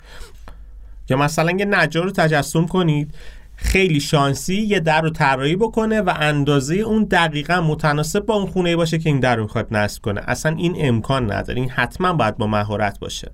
یا 1.08 1.16
مثلا 1.16 1.50
یه 1.50 1.64
نجار 1.64 2.04
رو 2.04 2.10
تجسم 2.10 2.66
کنید 2.66 3.14
خیلی 3.56 4.00
شانسی 4.00 4.54
یه 4.54 4.80
در 4.80 5.00
رو 5.00 5.10
طراحی 5.10 5.56
بکنه 5.56 6.00
و 6.00 6.14
اندازه 6.20 6.74
اون 6.74 7.04
دقیقا 7.04 7.60
متناسب 7.60 8.20
با 8.26 8.34
اون 8.34 8.46
خونه 8.46 8.76
باشه 8.76 8.98
که 8.98 9.10
این 9.10 9.20
در 9.20 9.36
رو 9.36 9.42
می‌خواد 9.42 9.66
نصب 9.70 10.02
کنه. 10.02 10.20
اصلا 10.26 10.56
این 10.56 10.74
امکان 10.78 11.32
نداره. 11.32 11.60
این 11.60 11.70
حتما 11.70 12.12
باید 12.12 12.36
با 12.36 12.46
مهارت 12.46 12.98
باشه. 12.98 13.30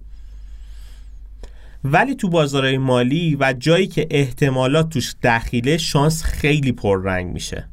ولی 1.84 2.14
تو 2.14 2.28
بازارهای 2.28 2.78
مالی 2.78 3.36
و 3.40 3.54
جایی 3.58 3.86
که 3.86 4.06
احتمالات 4.10 4.88
توش 4.88 5.14
دخیله 5.22 5.76
شانس 5.76 6.22
خیلی 6.22 6.72
پررنگ 6.72 7.32
میشه. 7.32 7.68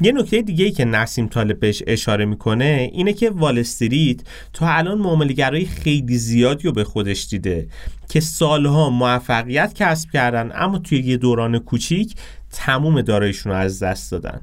یه 0.00 0.12
نکته 0.12 0.42
دیگه 0.42 0.64
ای 0.64 0.70
که 0.70 0.84
نسیم 0.84 1.26
طالب 1.26 1.60
بهش 1.60 1.82
اشاره 1.86 2.24
می‌کنه 2.24 2.90
اینه 2.92 3.12
که 3.12 3.30
وال 3.30 3.58
استریت 3.58 4.20
تا 4.52 4.68
الان 4.68 4.98
معاملهگرای 4.98 5.64
خیلی 5.64 6.18
زیادی 6.18 6.64
رو 6.64 6.72
به 6.72 6.84
خودش 6.84 7.26
دیده 7.30 7.68
که 8.08 8.20
سالها 8.20 8.90
موفقیت 8.90 9.74
کسب 9.74 10.10
کردن 10.10 10.50
اما 10.54 10.78
توی 10.78 10.98
یه 10.98 11.16
دوران 11.16 11.58
کوچیک 11.58 12.14
تموم 12.52 13.02
دارایشون 13.02 13.52
رو 13.52 13.58
از 13.58 13.82
دست 13.82 14.12
دادن. 14.12 14.40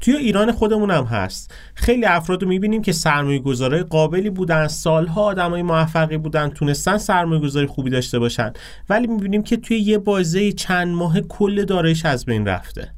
توی 0.00 0.16
ایران 0.16 0.52
خودمون 0.52 0.90
هم 0.90 1.04
هست. 1.04 1.54
خیلی 1.74 2.04
افراد 2.04 2.42
رو 2.42 2.48
می‌بینیم 2.48 2.82
که 2.82 2.92
سرمایه 2.92 3.38
گذاره 3.38 3.82
قابلی 3.82 4.30
بودن 4.30 4.68
سالها 4.68 5.22
آدمای 5.22 5.62
موفقی 5.62 6.16
بودن 6.16 6.48
تونستن 6.48 6.98
سرمایه 6.98 7.40
گذاری 7.40 7.66
خوبی 7.66 7.90
داشته 7.90 8.18
باشن 8.18 8.52
ولی 8.88 9.06
می‌بینیم 9.06 9.42
که 9.42 9.56
توی 9.56 9.78
یه 9.78 9.98
بازه 9.98 10.52
چند 10.52 10.88
ماه 10.88 11.20
کل 11.20 11.64
دارایش 11.64 12.04
از 12.04 12.24
بین 12.24 12.46
رفته. 12.46 12.94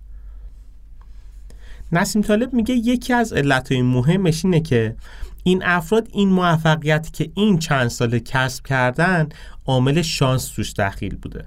نسیم 1.94 2.22
طالب 2.22 2.52
میگه 2.52 2.74
یکی 2.74 3.12
از 3.12 3.32
علتهای 3.32 3.82
مهمش 3.82 4.44
اینه 4.44 4.60
که 4.60 4.96
این 5.44 5.62
افراد 5.64 6.08
این 6.12 6.28
موفقیتی 6.28 7.10
که 7.10 7.30
این 7.34 7.58
چند 7.58 7.88
سال 7.88 8.18
کسب 8.18 8.66
کردن 8.66 9.28
عامل 9.66 10.02
شانس 10.02 10.48
توش 10.48 10.72
دخیل 10.72 11.16
بوده. 11.16 11.46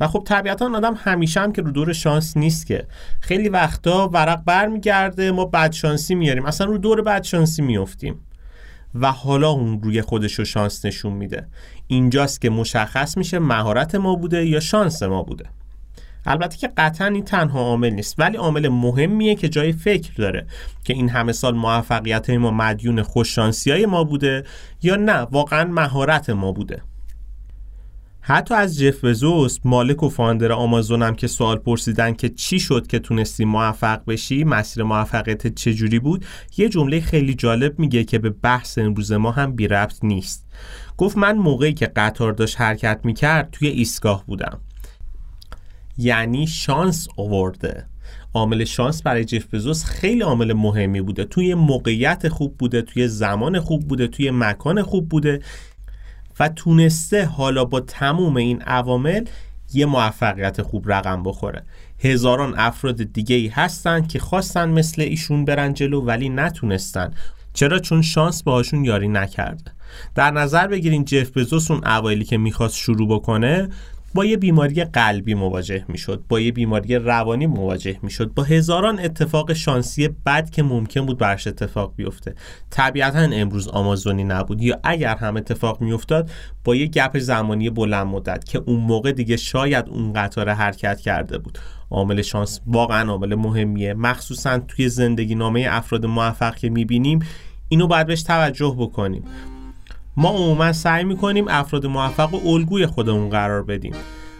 و 0.00 0.08
خب 0.08 0.22
طبیعتا 0.26 0.76
آدم 0.76 0.94
همیشه 0.94 1.40
هم 1.40 1.52
که 1.52 1.62
رو 1.62 1.70
دور 1.70 1.92
شانس 1.92 2.36
نیست 2.36 2.66
که. 2.66 2.86
خیلی 3.20 3.48
وقتا 3.48 4.08
ورق 4.08 4.44
برمیگرده 4.44 5.30
ما 5.30 5.44
بد 5.44 5.72
شانسی 5.72 6.14
میاریم. 6.14 6.46
اصلا 6.46 6.66
رو 6.66 6.78
دور 6.78 7.02
بد 7.02 7.22
شانسی 7.22 7.62
میفتیم. 7.62 8.20
و 8.94 9.12
حالا 9.12 9.50
اون 9.50 9.82
روی 9.82 10.02
خودش 10.02 10.34
رو 10.34 10.44
شانس 10.44 10.84
نشون 10.84 11.12
میده. 11.12 11.48
اینجاست 11.86 12.40
که 12.40 12.50
مشخص 12.50 13.16
میشه 13.16 13.38
مهارت 13.38 13.94
ما 13.94 14.14
بوده 14.14 14.46
یا 14.46 14.60
شانس 14.60 15.02
ما 15.02 15.22
بوده. 15.22 15.44
البته 16.26 16.56
که 16.56 16.68
قطعا 16.76 17.06
این 17.06 17.24
تنها 17.24 17.60
عامل 17.60 17.90
نیست 17.90 18.14
ولی 18.18 18.36
عامل 18.36 18.68
مهمیه 18.68 19.34
که 19.34 19.48
جای 19.48 19.72
فکر 19.72 20.12
داره 20.12 20.46
که 20.84 20.92
این 20.92 21.08
همه 21.08 21.32
سال 21.32 21.54
موفقیت 21.54 22.30
ما 22.30 22.50
مدیون 22.50 23.02
خوششانسی 23.02 23.70
های 23.70 23.86
ما 23.86 24.04
بوده 24.04 24.44
یا 24.82 24.96
نه 24.96 25.18
واقعا 25.18 25.64
مهارت 25.64 26.30
ما 26.30 26.52
بوده. 26.52 26.82
حتی 28.22 28.54
از 28.54 28.78
جف 28.78 29.04
بزوس 29.04 29.58
مالک 29.64 30.02
و 30.02 30.08
فاندر 30.08 30.52
آمازون 30.52 31.02
هم 31.02 31.14
که 31.14 31.26
سوال 31.26 31.56
پرسیدن 31.56 32.14
که 32.14 32.28
چی 32.28 32.60
شد 32.60 32.86
که 32.86 32.98
تونستی 32.98 33.44
موفق 33.44 34.00
بشی 34.06 34.44
مسیر 34.44 34.82
موفقیت 34.82 35.46
چجوری 35.46 35.98
بود 35.98 36.24
یه 36.56 36.68
جمله 36.68 37.00
خیلی 37.00 37.34
جالب 37.34 37.78
میگه 37.78 38.04
که 38.04 38.18
به 38.18 38.30
بحث 38.30 38.78
امروز 38.78 39.12
ما 39.12 39.30
هم 39.30 39.56
بی 39.56 39.68
ربط 39.68 39.98
نیست. 40.02 40.46
گفت 40.96 41.18
من 41.18 41.36
موقعی 41.36 41.72
که 41.72 41.86
قطار 41.86 42.32
داشت 42.32 42.60
حرکت 42.60 43.00
می‌کرد 43.04 43.48
توی 43.52 43.68
ایستگاه 43.68 44.26
بودم. 44.26 44.60
یعنی 46.00 46.46
شانس 46.46 47.08
آورده. 47.16 47.86
عامل 48.34 48.64
شانس 48.64 49.02
برای 49.02 49.24
جف 49.24 49.54
بزوس 49.54 49.84
خیلی 49.84 50.22
عامل 50.22 50.52
مهمی 50.52 51.00
بوده. 51.00 51.24
توی 51.24 51.54
موقعیت 51.54 52.28
خوب 52.28 52.56
بوده 52.58 52.82
توی 52.82 53.08
زمان 53.08 53.60
خوب 53.60 53.88
بوده 53.88 54.06
توی 54.06 54.30
مکان 54.30 54.82
خوب 54.82 55.08
بوده 55.08 55.40
و 56.40 56.48
تونسته 56.48 57.24
حالا 57.24 57.64
با 57.64 57.80
تموم 57.80 58.36
این 58.36 58.62
عوامل 58.62 59.24
یه 59.74 59.86
موفقیت 59.86 60.62
خوب 60.62 60.92
رقم 60.92 61.22
بخوره. 61.22 61.62
هزاران 61.98 62.54
افراد 62.58 63.02
دیگه 63.02 63.36
ای 63.36 63.48
هستن 63.48 64.06
که 64.06 64.18
خواستن 64.18 64.68
مثل 64.68 65.02
ایشون 65.02 65.44
برن 65.44 65.74
جلو 65.74 66.00
ولی 66.00 66.28
نتونستن. 66.28 67.10
چرا؟ 67.52 67.78
چون 67.78 68.02
شانس 68.02 68.42
باهاشون 68.42 68.84
یاری 68.84 69.08
نکرده. 69.08 69.72
در 70.14 70.30
نظر 70.30 70.66
بگیرین 70.66 71.04
جف 71.04 71.30
بزوس 71.36 71.70
اون 71.70 71.86
اوایلی 71.86 72.24
که 72.24 72.38
می‌خواست 72.38 72.76
شروع 72.76 73.08
بکنه 73.08 73.68
با 74.14 74.24
یه 74.24 74.36
بیماری 74.36 74.84
قلبی 74.84 75.34
مواجه 75.34 75.84
می‌شد 75.88 76.22
با 76.28 76.40
یه 76.40 76.52
بیماری 76.52 76.96
روانی 76.96 77.46
مواجه 77.46 77.98
می‌شد 78.02 78.34
با 78.34 78.42
هزاران 78.42 78.98
اتفاق 78.98 79.52
شانسی 79.52 80.08
بد 80.08 80.50
که 80.50 80.62
ممکن 80.62 81.06
بود 81.06 81.18
برش 81.18 81.46
اتفاق 81.46 81.92
بیفته. 81.96 82.34
طبیعتا 82.70 83.18
امروز 83.18 83.68
آمازونی 83.68 84.24
نبود 84.24 84.62
یا 84.62 84.80
اگر 84.84 85.16
هم 85.16 85.36
اتفاق 85.36 85.80
میافتاد 85.80 86.30
با 86.64 86.74
یه 86.76 86.86
گپ 86.86 87.18
زمانی 87.18 87.70
بلند 87.70 88.06
مدت 88.06 88.44
که 88.44 88.58
اون 88.66 88.80
موقع 88.80 89.12
دیگه 89.12 89.36
شاید 89.36 89.88
اون 89.88 90.12
قطار 90.12 90.48
حرکت 90.48 91.00
کرده 91.00 91.38
بود. 91.38 91.58
عامل 91.90 92.22
شانس 92.22 92.60
واقعا 92.66 93.10
عامل 93.10 93.34
مهمیه. 93.34 93.94
مخصوصا 93.94 94.58
توی 94.58 94.88
زندگی 94.88 95.34
نامه 95.34 95.66
افراد 95.70 96.06
موفق 96.06 96.56
که 96.56 96.70
می‌بینیم 96.70 97.18
اینو 97.68 97.86
باید 97.86 98.06
بهش 98.06 98.22
توجه 98.22 98.76
بکنیم. 98.78 99.24
ما 100.16 100.28
عموما 100.28 100.72
سعی 100.72 101.04
می‌کنیم 101.04 101.44
افراد 101.48 101.86
موفق 101.86 102.34
و 102.34 102.48
الگوی 102.48 102.86
خودمون 102.86 103.30
قرار 103.30 103.62
بدیم. 103.62 103.94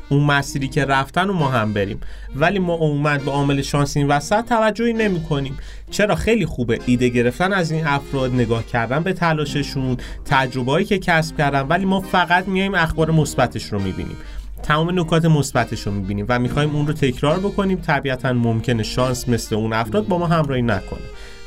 اون 0.08 0.24
مسیری 0.24 0.68
که 0.68 0.84
رفتن 0.84 1.30
و 1.30 1.32
ما 1.32 1.48
هم 1.48 1.72
بریم. 1.72 2.00
ولی 2.36 2.58
ما 2.58 2.74
عموما 2.74 3.18
به 3.18 3.30
عامل 3.30 3.62
شانس 3.62 3.96
این 3.96 4.08
وسط 4.08 4.44
توجهی 4.44 4.92
نمی 4.92 5.22
کنیم 5.22 5.56
چرا؟ 5.90 6.14
خیلی 6.14 6.46
خوبه. 6.46 6.78
ایده 6.86 7.08
گرفتن 7.08 7.52
از 7.52 7.70
این 7.70 7.86
افراد 7.86 8.34
نگاه 8.34 8.66
کردن 8.66 9.02
به 9.02 9.12
تلاششون 9.12 9.96
تجربه‌ای 10.24 10.84
که 10.84 10.98
کسب 10.98 11.36
کردن. 11.36 11.62
ولی 11.62 11.84
ما 11.84 12.00
فقط 12.00 12.48
میایم 12.48 12.74
اخبار 12.74 13.10
مثبتش 13.10 13.64
رو 13.64 13.78
می‌بینیم. 13.78 14.16
تمام 14.62 15.00
نکات 15.00 15.24
مثبتش 15.24 15.80
رو 15.80 15.92
می‌بینیم 15.92 16.26
و 16.28 16.38
می‌خوایم 16.38 16.76
اون 16.76 16.86
رو 16.86 16.92
تکرار 16.92 17.38
بکنیم. 17.38 17.78
طبیعتا 17.78 18.32
ممکنه 18.32 18.82
شانس 18.82 19.28
مثل 19.28 19.54
اون 19.54 19.72
افراد 19.72 20.06
با 20.06 20.18
ما 20.18 20.26
همراهی 20.26 20.62
نکنه 20.62 21.00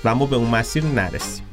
و 0.05 0.15
ما 0.15 0.25
به 0.25 0.35
اون 0.35 0.49
مسیر 0.49 0.83
نرسیم. 0.83 1.43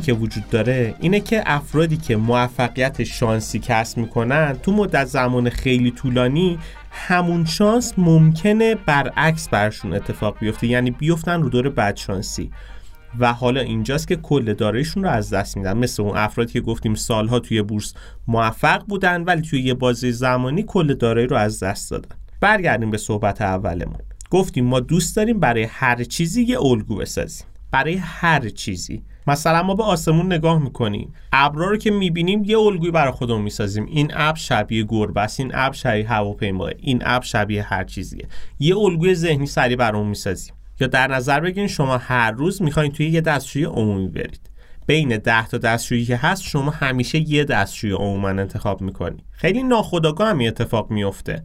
مهمی 0.00 0.06
که 0.06 0.12
وجود 0.12 0.48
داره 0.48 0.94
اینه 1.00 1.20
که 1.20 1.42
افرادی 1.46 1.96
که 1.96 2.16
موفقیت 2.16 3.04
شانسی 3.04 3.58
کسب 3.58 3.98
می‌کنن 3.98 4.56
تو 4.62 4.72
مدت 4.72 5.04
زمان 5.04 5.50
خیلی 5.50 5.90
طولانی 5.90 6.58
همون 6.90 7.44
شانس 7.44 7.94
ممکنه 7.98 8.74
برعکس 8.74 9.48
برشون 9.48 9.92
اتفاق 9.94 10.38
بیفته 10.38 10.66
یعنی 10.66 10.90
بیفتن 10.90 11.42
رو 11.42 11.48
دور 11.48 11.68
بدشانسی 11.68 12.50
و 13.18 13.32
حالا 13.32 13.60
اینجاست 13.60 14.08
که 14.08 14.16
کل 14.16 14.54
دارایشون 14.54 15.02
رو 15.02 15.10
از 15.10 15.30
دست 15.30 15.56
میدن. 15.56 15.76
مثل 15.78 16.02
اون 16.02 16.16
افرادی 16.16 16.52
که 16.52 16.60
گفتیم 16.60 16.94
سالها 16.94 17.38
توی 17.38 17.62
بورس 17.62 17.94
موفق 18.28 18.84
بودن 18.86 19.22
ولی 19.24 19.42
توی 19.42 19.60
یه 19.62 19.74
بازه 19.74 20.10
زمانی 20.10 20.62
کل 20.62 20.94
دارایی 20.94 21.26
رو 21.26 21.36
از 21.36 21.62
دست 21.62 21.90
دادن. 21.90 22.16
برگردیم 22.40 22.90
به 22.90 22.98
صحبت 22.98 23.42
اولمون. 23.42 24.00
گفتیم 24.30 24.64
ما 24.64 24.80
دوست 24.80 25.16
داریم 25.16 25.40
برای 25.40 25.62
هر 25.62 26.04
چیزی 26.04 26.42
یه 26.42 26.60
الگو 26.60 26.96
بسازیم. 26.96 27.46
برای 27.70 27.94
هر 27.94 28.48
چیزی. 28.48 29.02
مثلا 29.30 29.62
ما 29.62 29.74
به 29.74 29.82
آسمون 29.82 30.26
نگاه 30.26 30.62
می‌کنیم. 30.62 31.12
ابرا 31.32 31.70
رو 31.70 31.76
که 31.76 31.90
می‌بینیم 31.90 32.44
یه 32.44 32.58
الگویی 32.58 32.90
برای 32.90 33.12
خودمون 33.12 33.42
می‌سازیم. 33.42 33.86
این 33.86 34.10
ابر 34.14 34.38
شبیه 34.38 34.84
گربه 34.84 35.20
است 35.20 35.40
این 35.40 35.50
ابر 35.54 35.76
شبیه 35.76 36.12
هواپیماه 36.12 36.70
این 36.78 37.02
ابر 37.04 37.24
شبیه 37.24 37.62
هر 37.62 37.84
چیزیه. 37.84 38.28
یه 38.58 38.76
الگوی 38.76 39.14
ذهنی 39.14 39.46
سریع 39.46 39.76
برامون 39.76 40.08
می‌سازیم. 40.08 40.54
یا 40.80 40.86
در 40.86 41.06
نظر 41.06 41.40
بگیرین 41.40 41.68
شما 41.68 41.98
هر 41.98 42.30
روز 42.30 42.62
می‌خواین 42.62 42.92
توی 42.92 43.08
یه 43.08 43.20
دستشویی 43.20 43.64
عمومی 43.64 44.08
برید. 44.08 44.50
بین 44.86 45.16
ده 45.16 45.46
تا 45.46 45.58
دستشویی 45.58 46.04
که 46.04 46.16
هست 46.16 46.42
شما 46.42 46.70
همیشه 46.70 47.18
یه 47.30 47.44
دستشویی 47.44 47.92
عموما 47.92 48.28
انتخاب 48.28 48.80
می‌کنید 48.80 49.24
خیلی 49.30 49.62
ناخودآگاه 49.62 50.28
هم 50.28 50.40
اتفاق 50.40 50.90
میفته 50.90 51.44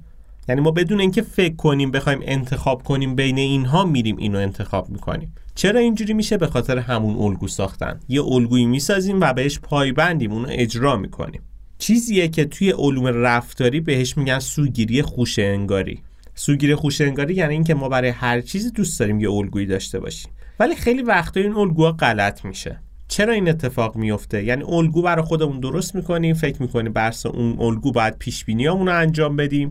یعنی 0.49 0.62
ما 0.62 0.71
بدون 0.71 0.99
اینکه 0.99 1.21
فکر 1.21 1.55
کنیم 1.55 1.91
بخوایم 1.91 2.19
انتخاب 2.23 2.84
کنیم 2.84 3.15
بین 3.15 3.38
اینها 3.38 3.86
میریم 3.86 4.17
اینو 4.17 4.38
انتخاب 4.38 4.89
می‌کنیم. 4.89 5.36
چرا 5.55 5.79
اینجوری 5.79 6.13
میشه؟ 6.13 6.38
به 6.38 6.47
خاطر 6.47 6.77
همون 6.77 7.15
الگو 7.15 7.47
ساختن. 7.47 7.99
یه 8.08 8.23
الگویی 8.23 8.65
می‌سازیم 8.65 9.21
و 9.21 9.34
بهش 9.34 9.60
پایبندیم 9.60 10.31
اونو 10.31 10.47
اجرا 10.51 10.97
می‌کنیم. 10.97 11.41
چیزیه 11.77 12.27
که 12.27 12.45
توی 12.45 12.71
علوم 12.71 13.08
رفتاری 13.08 13.79
بهش 13.79 14.17
میگن 14.17 14.39
سوگیری 14.39 15.01
خوش 15.01 15.39
انگاری 15.39 15.99
سوگیری 16.36 16.75
خوش 16.75 17.01
انگاری 17.01 17.34
یعنی 17.34 17.53
اینکه 17.53 17.73
ما 17.73 17.89
برای 17.89 18.10
هر 18.10 18.41
چیزی 18.41 18.71
دوست 18.71 18.99
داریم 18.99 19.19
یه 19.19 19.31
الگویی 19.31 19.65
داشته 19.65 19.99
باشیم. 19.99 20.31
ولی 20.60 20.75
خیلی 20.75 21.01
وقتا 21.01 21.39
این 21.39 21.53
الگوها 21.53 21.91
غلط 21.91 22.45
میشه. 22.45 22.79
چرا 23.08 23.34
این 23.34 23.49
اتفاق 23.49 23.95
میفته 23.95 24.43
یعنی 24.43 24.63
الگو 24.63 25.01
برای 25.01 25.25
خودمون 25.25 25.60
درست 25.60 25.95
می‌کنیم 25.95 26.34
فکر 26.34 26.62
می‌کنیم 26.62 26.93
بر 26.93 27.13
اون 27.25 27.55
الگو 27.60 27.91
باید 27.91 28.17
پیش 28.17 28.45
بینیامون 28.45 28.88
رو 28.88 28.99
انجام 28.99 29.36
بدیم. 29.36 29.69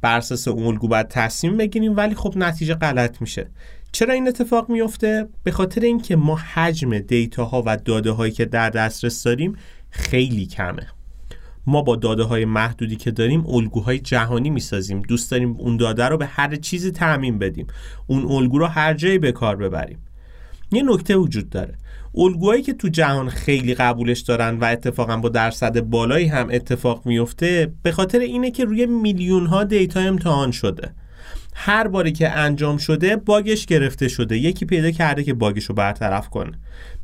بر 0.00 0.16
اساس 0.16 0.48
الگو 0.48 0.88
باید 0.88 1.08
تصمیم 1.08 1.56
بگیریم 1.56 1.96
ولی 1.96 2.14
خب 2.14 2.32
نتیجه 2.36 2.74
غلط 2.74 3.20
میشه. 3.20 3.50
چرا 3.92 4.14
این 4.14 4.28
اتفاق 4.28 4.70
میفته؟ 4.70 5.28
به 5.42 5.50
خاطر 5.50 5.80
اینکه 5.80 6.16
ما 6.16 6.36
حجم 6.36 6.98
دیتاها 6.98 7.62
و 7.66 7.76
داده 7.76 8.10
هایی 8.10 8.32
که 8.32 8.44
در 8.44 8.70
دسترس 8.70 9.22
داریم 9.22 9.56
خیلی 9.90 10.46
کمه. 10.46 10.86
ما 11.66 11.82
با 11.82 11.96
داده 11.96 12.22
های 12.22 12.44
محدودی 12.44 12.96
که 12.96 13.10
داریم 13.10 13.46
الگوهای 13.46 13.98
جهانی 13.98 14.50
می‌سازیم. 14.50 15.02
دوست 15.02 15.30
داریم 15.30 15.56
اون 15.58 15.76
داده 15.76 16.04
رو 16.04 16.16
به 16.16 16.26
هر 16.26 16.56
چیزی 16.56 16.90
تعمین 16.90 17.38
بدیم. 17.38 17.66
اون 18.06 18.24
الگو 18.24 18.58
رو 18.58 18.66
هر 18.66 18.94
جایی 18.94 19.18
به 19.18 19.32
کار 19.32 19.56
ببریم. 19.56 19.98
یه 20.72 20.82
نکته 20.82 21.16
وجود 21.16 21.50
داره. 21.50 21.74
الگوهایی 22.14 22.62
که 22.62 22.72
تو 22.72 22.88
جهان 22.88 23.28
خیلی 23.28 23.74
قبولش 23.74 24.20
دارن 24.20 24.58
و 24.58 24.64
اتفاقا 24.64 25.16
با 25.16 25.28
درصد 25.28 25.80
بالایی 25.80 26.26
هم 26.26 26.48
اتفاق 26.50 27.06
میفته 27.06 27.72
به 27.82 27.92
خاطر 27.92 28.18
اینه 28.18 28.50
که 28.50 28.64
روی 28.64 28.86
میلیون 28.86 29.46
ها 29.46 29.64
دیتا 29.64 30.00
امتحان 30.00 30.50
شده. 30.50 30.90
هر 31.54 31.88
باری 31.88 32.12
که 32.12 32.28
انجام 32.30 32.76
شده 32.76 33.16
باگش 33.16 33.66
گرفته 33.66 34.08
شده. 34.08 34.38
یکی 34.38 34.64
پیدا 34.64 34.90
کرده 34.90 35.24
که 35.24 35.34
باگش 35.34 35.64
رو 35.64 35.74
برطرف 35.74 36.28
کنه. 36.28 36.52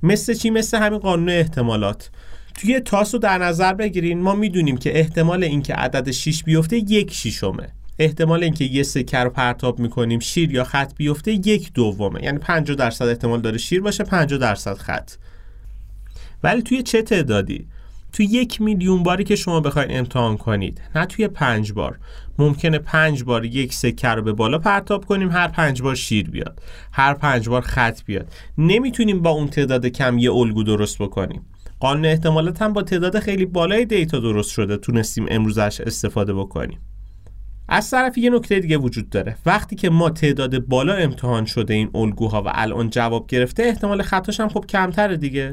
مثل 0.02 0.34
چی؟ 0.34 0.50
مثل 0.50 0.78
همین 0.78 0.98
قانون 0.98 1.28
احتمالات. 1.28 2.10
توی 2.54 2.80
تاس 2.80 3.14
رو 3.14 3.20
در 3.20 3.38
نظر 3.38 3.74
بگیرین 3.74 4.20
ما 4.20 4.34
می‌دونیم 4.34 4.76
که 4.76 4.98
احتمال 4.98 5.44
اینکه 5.44 5.74
عدد 5.74 6.10
6 6.10 6.44
بیفته 6.44 6.76
یک 6.76 7.12
شیشمه. 7.12 7.68
احتمال 7.98 8.42
اینکه 8.42 8.64
یه 8.64 8.82
سکه 8.82 9.18
رو 9.18 9.30
پرتاب 9.30 9.78
می‌کنیم 9.78 10.18
شیر 10.18 10.52
یا 10.52 10.64
خط 10.64 10.94
بیفته 10.96 11.32
یک 11.32 11.72
دومه. 11.72 12.24
یعنی 12.24 12.38
50 12.38 12.76
درصد 12.76 13.06
احتمال 13.08 13.40
داره 13.40 13.58
شیر 13.58 13.80
باشه 13.80 14.04
50 14.04 14.38
درصد 14.38 14.76
خط. 14.76 15.10
ولی 16.42 16.62
توی 16.62 16.82
چه 16.82 17.02
تعدادی؟ 17.02 17.66
توی 18.12 18.26
یک 18.26 18.60
میلیون 18.60 19.02
باری 19.02 19.24
که 19.24 19.36
شما 19.36 19.60
بخواید 19.60 19.92
امتحان 19.92 20.36
کنید 20.36 20.80
نه 20.94 21.06
توی 21.06 21.28
پنج 21.28 21.72
بار. 21.72 21.98
ممکنه 22.38 22.78
پنج 22.78 23.24
بار 23.24 23.44
یک 23.44 23.74
سکه 23.74 24.08
رو 24.08 24.22
به 24.22 24.32
بالا 24.32 24.58
پرتاب 24.58 25.04
کنیم 25.04 25.30
هر 25.30 25.48
پنج 25.48 25.82
بار 25.82 25.94
شیر 25.94 26.30
بیاد. 26.30 26.62
هر 26.92 27.14
پنج 27.14 27.48
بار 27.48 27.62
خط 27.62 28.04
بیاد. 28.04 28.32
نمی‌تونیم 28.58 29.22
با 29.22 29.30
اون 29.30 29.48
تعداد 29.48 29.86
کم 29.86 30.18
یه 30.18 30.32
الگو 30.32 30.62
درست 30.62 30.98
بکنیم. 30.98 31.42
قانون 31.80 32.04
احتمالات 32.04 32.62
هم 32.62 32.72
با 32.72 32.82
تعداد 32.82 33.18
خیلی 33.18 33.46
بالای 33.46 33.84
دیتا 33.84 34.18
درست 34.18 34.50
شده 34.50 34.76
تونستیم 34.76 35.26
امروزش 35.28 35.80
استفاده 35.80 36.34
بکنیم. 36.34 36.78
از 37.68 37.90
طرف 37.90 38.18
یه 38.18 38.30
نکته 38.30 38.60
دیگه 38.60 38.76
وجود 38.76 39.10
داره. 39.10 39.36
وقتی 39.46 39.76
که 39.76 39.90
ما 39.90 40.10
تعداد 40.10 40.58
بالا 40.58 40.94
امتحان 40.94 41.44
شده 41.44 41.74
این 41.74 41.90
الگوها 41.94 42.42
و 42.42 42.48
الان 42.52 42.90
جواب 42.90 43.26
گرفته 43.26 43.62
احتمال 43.62 44.02
خطاش 44.02 44.40
هم 44.40 44.48
خب 44.48 44.64
کمتره 44.68 45.16
دیگه. 45.16 45.52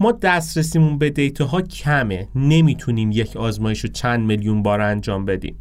ما 0.00 0.12
دسترسیمون 0.12 0.98
به 0.98 1.10
دیتاها 1.10 1.62
کمه. 1.62 2.28
نمی‌تونیم 2.34 3.12
یک 3.12 3.36
آزمایش 3.36 3.80
رو 3.80 3.90
چند 3.90 4.20
میلیون 4.20 4.62
بار 4.62 4.80
انجام 4.80 5.24
بدیم. 5.24 5.58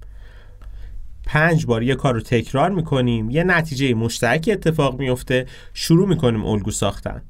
پنج 1.25 1.65
بار 1.65 1.83
یه 1.83 1.95
کار 1.95 2.13
رو 2.13 2.21
تکرار 2.21 2.69
می‌کنیم. 2.69 3.29
یه 3.29 3.43
نتیجه 3.43 3.93
مشترکی 3.93 4.51
اتفاق 4.51 4.99
میفته 4.99 5.45
شروع 5.73 6.07
می‌کنیم 6.07 6.45
الگو 6.45 6.71
ساختن. 6.71 7.21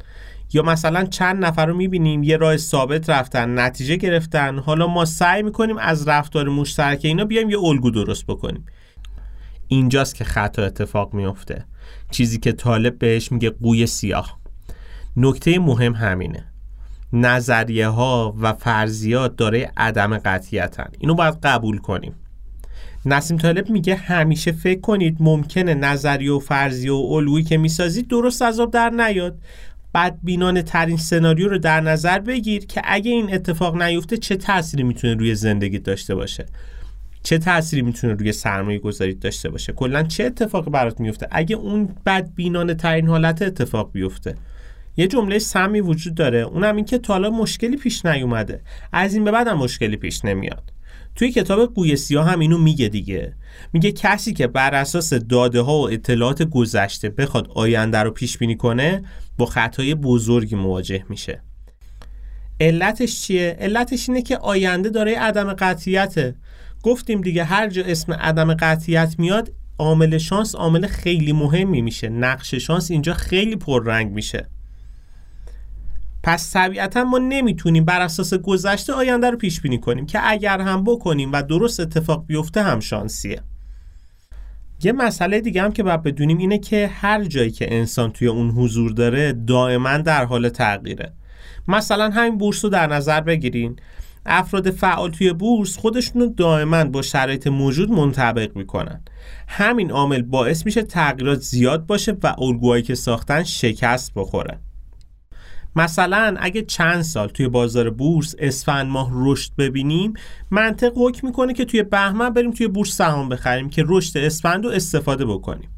یا 0.54 0.62
مثلا 0.62 1.06
چند 1.06 1.46
نفر 1.46 1.66
رو 1.66 1.76
می‌بینیم 1.76 2.24
یه 2.24 2.38
راه 2.38 2.58
ثابت 2.58 3.10
رفتن 3.10 3.60
نتیجه 3.60 3.96
گرفتن 3.96 4.60
حالا 4.60 4.88
ما 4.88 5.06
سعی 5.06 5.44
می‌کنیم 5.44 5.78
از 5.78 6.08
رفتار 6.08 6.50
مشترک 6.50 7.00
اینا 7.04 7.26
بیایم 7.26 7.50
یه 7.50 7.60
الگو 7.60 7.92
درست 7.92 8.26
بکنیم. 8.26 8.66
اینجاست 9.68 10.16
که 10.16 10.24
خطا 10.24 10.64
اتفاق 10.64 11.14
میفته 11.14 11.66
چیزی 12.12 12.40
که 12.40 12.52
طالب 12.52 13.00
بهش 13.00 13.32
میگه 13.32 13.50
قوی 13.50 13.88
سیاه. 13.88 14.40
نکته 15.18 15.60
مهم 15.60 15.94
همینه. 15.94 16.46
نظریه 17.14 17.88
ها 17.88 18.36
و 18.42 18.54
فرضیات 18.54 19.36
داره 19.36 19.72
عدم 19.78 20.18
قطعیتن. 20.18 20.90
اینو 21.00 21.14
باید 21.14 21.38
قبول 21.44 21.78
کنیم. 21.78 22.14
نسیم 23.06 23.38
طالب 23.38 23.70
میگه 23.70 23.96
همیشه 23.96 24.52
فکر 24.52 24.82
کنید 24.82 25.18
ممکنه 25.20 25.74
نظریه 25.74 26.32
و 26.32 26.40
فرضیه 26.40 26.92
و 26.92 27.18
علوی 27.18 27.44
که 27.44 27.58
می‌سازید 27.58 28.08
درست 28.08 28.42
از 28.42 28.60
در 28.60 28.90
نیاد. 28.90 29.38
بدبینانه 29.93 30.62
ترین 30.62 30.97
سناریو 30.97 31.49
رو 31.49 31.58
در 31.58 31.82
نظر 31.82 32.19
بگیر 32.19 32.65
که 32.65 32.82
اگه 32.84 33.12
این 33.12 33.34
اتفاق 33.34 33.82
نیفته 33.82 34.17
چه 34.17 34.36
تأثیری 34.36 34.84
می‌تونه 34.84 35.13
روی 35.13 35.36
زندگی 35.36 35.80
داشته 35.80 36.15
باشه؟ 36.15 36.45
چه 37.23 37.38
تأثیری 37.38 37.82
می‌تونه 37.82 38.13
روی 38.13 38.32
سرمایه 38.32 38.80
گذاری 38.80 39.13
داشته 39.13 39.49
باشه؟ 39.49 39.73
کلا 39.73 40.04
چه 40.04 40.23
اتفاقی 40.23 40.71
برات 40.71 40.99
میفته 40.99 41.27
اگه 41.32 41.56
اون 41.56 41.89
بدبینانه 42.06 42.73
ترین 42.73 43.08
حالت 43.08 43.41
اتفاق 43.41 43.91
بیفته؟ 43.91 44.36
یه 44.97 45.08
جمله 45.08 45.39
سمی 45.39 45.82
وجود 45.82 46.15
داره 46.15 46.39
اونم 46.39 46.75
این 46.75 46.86
که 46.86 46.97
تا 46.97 47.13
حالا 47.13 47.30
مشکلی 47.30 47.77
پیش 47.77 48.06
نیومده. 48.06 48.62
از 48.91 49.13
این 49.13 49.23
به 49.23 49.32
بعد 49.32 49.47
هم 49.47 49.58
مشکلی 49.58 49.97
پیش 49.97 50.25
نمیاد. 50.25 50.63
توی 51.15 51.32
کتاب 51.32 51.74
گوی 51.74 51.95
سیاه 51.95 52.30
هم 52.30 52.39
اینو 52.39 52.58
میگه 52.58 52.88
دیگه. 52.88 53.36
میگه 53.74 53.91
کسی 53.91 54.34
که 54.34 54.47
بر 54.47 54.76
اساس 54.76 55.13
داده 55.13 55.62
ها 55.62 55.80
و 55.80 55.89
اطلاعات 55.89 56.43
گذشته 56.43 57.10
بخواد 57.10 57.47
آینده 57.56 57.97
رو 57.97 58.12
پیش 58.12 58.38
بینی 58.38 58.56
کنه 58.56 59.04
با 59.38 59.45
خطای 59.45 59.95
بزرگی 59.95 60.56
مواجه 60.56 61.06
میشه. 61.10 61.41
علتش 62.60 63.21
چیه؟ 63.21 63.58
علتش 63.60 64.10
اینه 64.10 64.21
که 64.21 64.38
آینده 64.38 64.89
داره 64.89 65.19
عدم 65.19 65.54
قطعیته. 65.54 66.36
گفتیم 66.84 67.21
دیگه 67.21 67.43
هر 67.43 67.69
جا 67.69 67.84
اسم 67.84 68.13
عدم 68.13 68.54
قطعیت 68.54 69.15
میاد 69.17 69.52
عامل 69.80 70.17
شانس 70.17 70.56
عامل 70.56 70.88
خیلی 70.88 71.34
مهمی 71.34 71.82
میشه. 71.82 72.10
نقش 72.10 72.56
شانس 72.56 72.91
اینجا 72.91 73.13
خیلی 73.13 73.56
پررنگ 73.56 74.12
میشه. 74.12 74.50
پس 76.24 76.54
طبیعتا 76.54 77.04
ما 77.04 77.18
نمی‌تونیم 77.18 77.86
بر 77.86 78.02
اساس 78.02 78.34
گذشته 78.34 78.94
آینده 78.94 79.30
رو 79.30 79.38
پیش 79.38 79.62
بینی 79.62 79.80
کنیم 79.80 80.06
که 80.06 80.20
اگر 80.24 80.62
هم 80.62 80.84
بکنیم 80.84 81.32
و 81.32 81.42
درست 81.42 81.80
اتفاق 81.80 82.26
بیفته 82.28 82.64
هم 82.64 82.80
شانسیه. 82.80 83.42
یه 84.84 84.92
مسئله 84.92 85.42
دیگه 85.42 85.62
هم 85.62 85.72
که 85.72 85.84
باید 85.84 86.04
بدونیم 86.04 86.38
اینه 86.38 86.58
که 86.58 86.88
هر 86.88 87.24
جایی 87.24 87.52
که 87.52 87.76
انسان 87.76 88.12
توی 88.12 88.28
اون 88.28 88.50
حضور 88.50 88.92
داره 88.92 89.34
دائما 89.34 89.98
در 89.98 90.26
حال 90.26 90.50
تغییره. 90.50 91.14
مثلا 91.68 92.10
همین 92.10 92.38
بورس 92.38 92.64
رو 92.64 92.70
در 92.70 92.88
نظر 92.88 93.22
بگیرین. 93.22 93.76
افراد 94.26 94.72
فعال 94.72 95.12
توی 95.12 95.34
بورس 95.34 95.78
خودشون 95.78 96.22
رو 96.22 96.28
دائما 96.28 96.84
با 96.84 97.02
شرایط 97.02 97.48
موجود 97.48 97.92
منطبق 97.92 98.56
می‌کنن. 98.56 99.02
همین 99.48 99.92
عامل 99.92 100.22
باعث 100.22 100.66
میشه 100.66 100.84
تغییرات 100.84 101.40
زیاد 101.40 101.86
باشه 101.86 102.18
و 102.24 102.36
الگوهایی 102.38 102.84
که 102.84 102.96
ساختن 102.96 103.44
شکست 103.44 104.12
بخوره. 104.16 104.60
مثلا 105.76 106.36
اگه 106.40 106.62
چند 106.62 107.02
سال 107.02 107.28
توی 107.28 107.48
بازار 107.48 107.90
بورس 107.90 108.36
اسفند 108.40 108.88
ماه 108.88 109.10
رشد 109.14 109.52
ببینیم 109.58 110.14
منطق 110.52 110.92
حکم 110.96 111.28
می‌کنه 111.28 111.54
که 111.54 111.66
توی 111.66 111.84
بهمن 111.84 112.30
بریم 112.30 112.52
توی 112.52 112.68
بورس 112.68 112.92
سهام 112.96 113.30
بخریم 113.30 113.70
که 113.70 113.84
رشد 113.88 114.18
اسفند 114.18 114.66
رو 114.66 114.72
استفاده 114.72 115.26
بکنیم. 115.26 115.70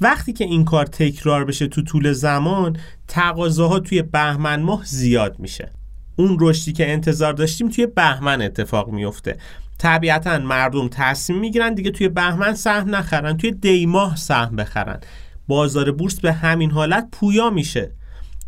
وقتی 0.00 0.32
که 0.32 0.44
این 0.44 0.64
کار 0.64 0.86
تکرار 0.86 1.44
بشه 1.44 1.66
تو 1.66 1.82
طول 1.82 2.12
زمان 2.12 2.76
تقاضاها 3.08 3.80
توی 3.80 4.02
بهمن 4.02 4.62
ماه 4.62 4.84
زیاد 4.84 5.38
میشه. 5.38 5.72
اون 6.16 6.36
رشدی 6.40 6.72
که 6.72 6.92
انتظار 6.92 7.32
داشتیم 7.32 7.68
توی 7.68 7.86
بهمن 7.86 8.42
اتفاق 8.42 8.88
میفته 8.88 9.36
طبیعتا 9.78 10.38
مردم 10.38 10.88
تصمیم 10.88 11.38
می‌گیرن 11.38 11.74
دیگه 11.74 11.90
توی 11.90 12.08
بهمن 12.08 12.54
سهم 12.54 12.94
نخرن 12.94 13.36
توی 13.36 13.50
دیماه 13.50 14.16
سهم 14.16 14.56
بخرن. 14.56 15.00
بازار 15.48 15.92
بورس 15.92 16.20
به 16.20 16.32
همین 16.32 16.70
حالت 16.70 17.08
پویا 17.12 17.50
میشه. 17.50 17.92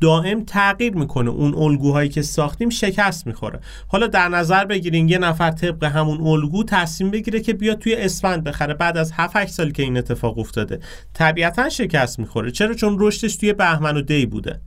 دائم 0.04 0.44
تغییر 0.44 0.96
می‌کنه. 0.96 1.30
اون 1.30 1.54
الگوهایی 1.54 2.08
که 2.08 2.22
ساختیم 2.22 2.70
شکست 2.70 3.26
می‌خوره. 3.26 3.60
حالا 3.88 4.06
در 4.06 4.28
نظر 4.28 4.64
بگیرین 4.64 5.08
یه 5.08 5.18
نفر 5.18 5.50
طبق 5.50 5.84
همون 5.84 6.20
الگو 6.26 6.64
تصمیم 6.64 7.10
بگیره 7.10 7.40
که 7.40 7.52
بیاد 7.52 7.78
توی 7.78 7.94
اسفند 7.94 8.44
بخره 8.44 8.74
بعد 8.74 8.96
از 8.96 9.12
7 9.12 9.36
8 9.36 9.52
سال 9.52 9.70
که 9.70 9.82
این 9.82 9.96
اتفاق 9.96 10.38
افتاده. 10.38 10.80
طبیعتا 11.14 11.68
شکست 11.68 12.18
می‌خوره. 12.18 12.50
چرا؟ 12.50 12.74
چون 12.74 12.96
رشدش 12.98 13.36
توی 13.36 13.52
بهمن 13.52 13.96
و 13.96 14.02
دی 14.02 14.26
بوده. 14.26 14.60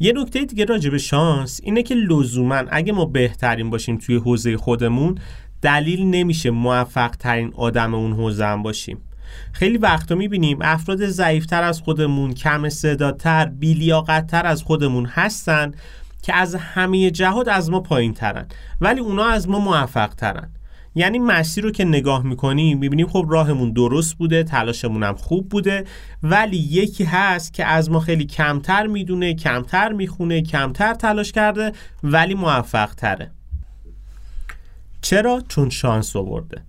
یه 0.00 0.12
نکته 0.16 0.44
دیگه 0.44 0.64
راجع 0.64 0.90
به 0.90 0.98
شانس 0.98 1.60
اینه 1.62 1.82
که 1.82 1.94
لزوما 1.94 2.62
اگه 2.70 2.92
ما 2.92 3.04
بهترین 3.04 3.70
باشیم 3.70 3.98
توی 3.98 4.16
حوزه 4.16 4.56
خودمون 4.56 5.18
دلیل 5.62 6.06
نمیشه 6.06 6.50
موفق 6.50 7.10
ترین 7.10 7.52
آدم 7.56 7.94
اون 7.94 8.12
حوزه 8.12 8.44
هم 8.44 8.62
باشیم. 8.62 8.98
خیلی 9.52 9.78
وقتا 9.78 10.14
می‌بینیم 10.14 10.58
افراد 10.60 11.06
ضعیفتر 11.06 11.62
از 11.62 11.80
خودمون 11.80 12.34
کم 12.34 12.64
استعدادتر 12.64 13.46
بیلیاقتتر 13.46 14.46
از 14.46 14.62
خودمون 14.62 15.06
هستن 15.06 15.72
که 16.22 16.34
از 16.34 16.54
همه 16.54 17.10
جهات 17.10 17.48
از 17.48 17.70
ما 17.70 17.80
پایین 17.80 18.14
ترن 18.14 18.46
ولی 18.80 19.00
اونا 19.00 19.24
از 19.24 19.48
ما 19.48 19.58
موفق 19.58 20.14
ترن 20.14 20.50
یعنی 20.94 21.18
مسیر 21.18 21.64
رو 21.64 21.70
که 21.70 21.84
نگاه 21.84 22.22
می‌کنیم 22.22 22.78
می‌بینیم 22.78 23.06
خب 23.06 23.26
راهمون 23.28 23.72
درست 23.72 24.14
بوده 24.14 24.42
تلاشمون 24.42 25.02
هم 25.02 25.14
خوب 25.14 25.48
بوده 25.48 25.84
ولی 26.22 26.56
یکی 26.56 27.04
هست 27.04 27.54
که 27.54 27.64
از 27.64 27.90
ما 27.90 28.00
خیلی 28.00 28.24
کمتر 28.24 28.86
می‌دونه 28.86 29.34
کمتر 29.34 29.92
می‌خونه 29.92 30.42
کمتر 30.42 30.94
تلاش 30.94 31.32
کرده 31.32 31.72
ولی 32.02 32.34
موفق 32.34 32.94
تره 32.94 33.30
چرا؟ 35.02 35.42
چون 35.48 35.70
شانس 35.70 36.16
آورده. 36.16 36.62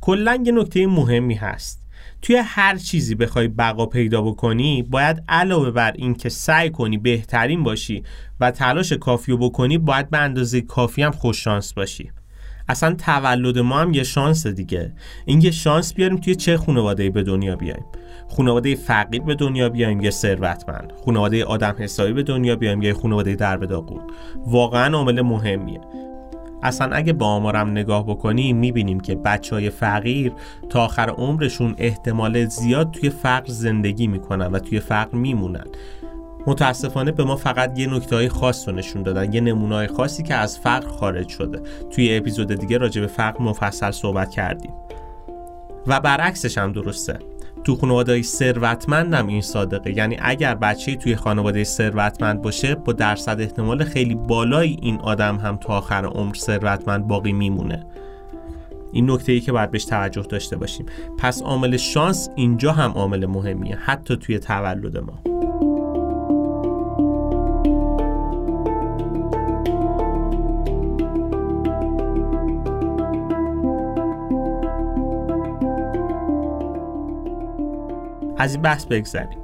کلا 0.00 0.42
یه 0.44 0.52
نکته 0.52 0.86
مهمی 0.86 1.34
هست. 1.34 1.83
توی 2.24 2.36
هر 2.36 2.76
چیزی 2.76 3.14
بخوای 3.14 3.48
بقا 3.48 3.86
پیدا 3.86 4.22
بکنی 4.22 4.82
باید 4.82 5.24
علاوه 5.28 5.70
بر 5.70 5.92
این 5.92 6.14
که 6.14 6.28
سعی 6.28 6.70
کنی 6.70 6.98
بهترین 6.98 7.62
باشی 7.62 8.02
و 8.40 8.50
تلاش 8.50 8.92
کافی 8.92 9.32
رو 9.32 9.38
بکنی 9.38 9.78
باید 9.78 10.10
به 10.10 10.18
اندازه 10.18 10.60
کافی 10.60 11.02
هم 11.02 11.10
خوش 11.10 11.44
شانس 11.44 11.72
باشی. 11.72 12.10
اصلا 12.68 12.94
تولد 12.94 13.58
ما 13.58 13.78
هم 13.78 13.94
یه 13.94 14.02
شانس 14.02 14.46
دیگه. 14.46 14.92
این 15.24 15.40
یه 15.40 15.50
شانس 15.50 15.94
بیاریم 15.94 16.18
توی 16.18 16.34
چه 16.34 16.56
خانواده 16.56 17.10
به 17.10 17.22
دنیا 17.22 17.56
بیایم. 17.56 17.84
خانواده 18.36 18.74
فقیر 18.74 19.22
به 19.22 19.34
دنیا 19.34 19.68
بیایم 19.68 20.00
یه 20.00 20.10
ثروتمند. 20.10 20.92
خانواده 21.04 21.44
آدم 21.44 21.74
حسابی 21.78 22.12
به 22.12 22.22
دنیا 22.22 22.56
بیایم 22.56 22.82
یه 22.82 22.94
خانواده 22.94 23.34
داغون. 23.34 24.00
واقعا 24.46 24.96
عامل 24.96 25.20
مهمیه. 25.20 25.80
اصلا 26.64 26.96
اگه 26.96 27.12
با 27.12 27.26
آمارم 27.26 27.70
نگاه 27.70 28.06
بکنیم 28.06 28.56
می‌بینیم 28.56 29.00
که 29.00 29.14
بچه 29.14 29.56
های 29.56 29.70
فقیر 29.70 30.32
تا 30.68 30.84
آخر 30.84 31.10
عمرشون 31.10 31.74
احتمال 31.78 32.44
زیاد 32.44 32.90
توی 32.90 33.10
فقر 33.10 33.52
زندگی 33.52 34.06
می‌کنن 34.06 34.46
و 34.46 34.58
توی 34.58 34.80
فقر 34.80 35.16
میمونن. 35.16 35.64
متاسفانه 36.46 37.12
به 37.12 37.24
ما 37.24 37.36
فقط 37.36 37.78
یه 37.78 37.94
نکته 37.94 38.16
های 38.16 38.28
خاص 38.28 38.68
رو 38.68 38.74
نشون 38.74 39.02
دادن 39.02 39.32
یه 39.32 39.40
نمونه 39.40 39.74
های 39.74 39.86
خاصی 39.86 40.22
که 40.22 40.34
از 40.34 40.58
فقر 40.58 40.88
خارج 40.88 41.28
شده. 41.28 41.60
توی 41.90 42.16
اپیزود 42.16 42.54
دیگه 42.54 42.78
راجع 42.78 43.00
به 43.00 43.06
فقر 43.06 43.42
مفصل 43.42 43.90
صحبت 43.90 44.30
کردیم. 44.30 44.72
و 45.86 46.00
برعکسش 46.00 46.58
هم 46.58 46.72
درسته. 46.72 47.18
تو 47.64 47.76
خانواده 47.76 48.22
ثروتمندم 48.22 49.26
این 49.26 49.40
صادقه. 49.40 49.96
یعنی 49.96 50.16
اگر 50.20 50.54
بچه 50.54 50.96
توی 50.96 51.16
خانواده 51.16 51.64
ثروتمند 51.64 52.42
باشه 52.42 52.74
با 52.74 52.92
درصد 52.92 53.40
احتمال 53.40 53.84
خیلی 53.84 54.14
بالایی 54.14 54.78
این 54.82 55.00
آدم 55.00 55.36
هم 55.36 55.56
تا 55.56 55.78
آخر 55.78 56.04
عمر 56.04 56.34
ثروتمند 56.34 57.06
باقی 57.06 57.32
میمونه. 57.32 57.86
این 58.92 59.10
نکته 59.10 59.32
ای 59.32 59.40
که 59.40 59.52
باید 59.52 59.70
بهش 59.70 59.84
توجه 59.84 60.22
داشته 60.22 60.56
باشیم. 60.56 60.86
پس 61.18 61.42
عامل 61.42 61.76
شانس 61.76 62.28
اینجا 62.36 62.72
هم 62.72 62.90
عامل 62.90 63.26
مهمیه 63.26 63.76
حتی 63.76 64.16
توی 64.16 64.38
تولد 64.38 64.98
ما. 64.98 65.43
از 78.44 78.52
این 78.52 78.62
بحث 78.62 78.84
بگذریم. 78.84 79.38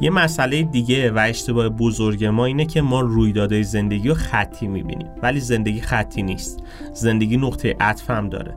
یه 0.00 0.10
مسئله 0.10 0.62
دیگه 0.62 1.10
و 1.10 1.18
اشتباه 1.18 1.68
بزرگ 1.68 2.24
ما 2.24 2.44
اینه 2.44 2.66
که 2.66 2.82
ما 2.82 3.00
رویدادهای 3.00 3.62
زندگی 3.62 4.08
رو 4.08 4.14
خطی 4.14 4.66
می‌بینیم 4.66 5.08
ولی 5.22 5.40
زندگی 5.40 5.80
خطی 5.80 6.22
نیست. 6.22 6.62
زندگی 6.92 7.36
نقطه 7.36 7.76
عطف 7.80 8.10
هم 8.10 8.28
داره. 8.28 8.54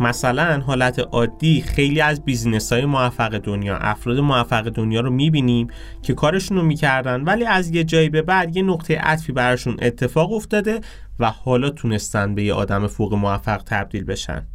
مثلا 0.00 0.60
حالت 0.60 0.98
عادی 0.98 1.60
خیلی 1.60 2.00
از 2.00 2.24
بیزینس 2.24 2.72
های 2.72 2.84
موفق 2.84 3.38
دنیا 3.38 3.76
افراد 3.76 4.18
موفق 4.18 4.68
دنیا 4.68 5.00
رو 5.00 5.10
می‌بینیم 5.10 5.66
که 6.02 6.14
کارشون 6.14 6.56
رو 6.56 6.62
می‌کردن 6.62 7.22
ولی 7.22 7.44
از 7.44 7.70
یه 7.70 7.84
جایی 7.84 8.08
به 8.08 8.22
بعد 8.22 8.56
یه 8.56 8.62
نقطه 8.62 8.98
عطفی 8.98 9.32
براشون 9.32 9.76
اتفاق 9.82 10.32
افتاده 10.32 10.80
و 11.20 11.30
حالا 11.30 11.70
تونستن 11.70 12.34
به 12.34 12.42
یه 12.42 12.54
آدم 12.54 12.86
فوق 12.86 13.14
موفق 13.14 13.62
تبدیل 13.66 14.04
بشن. 14.04 14.46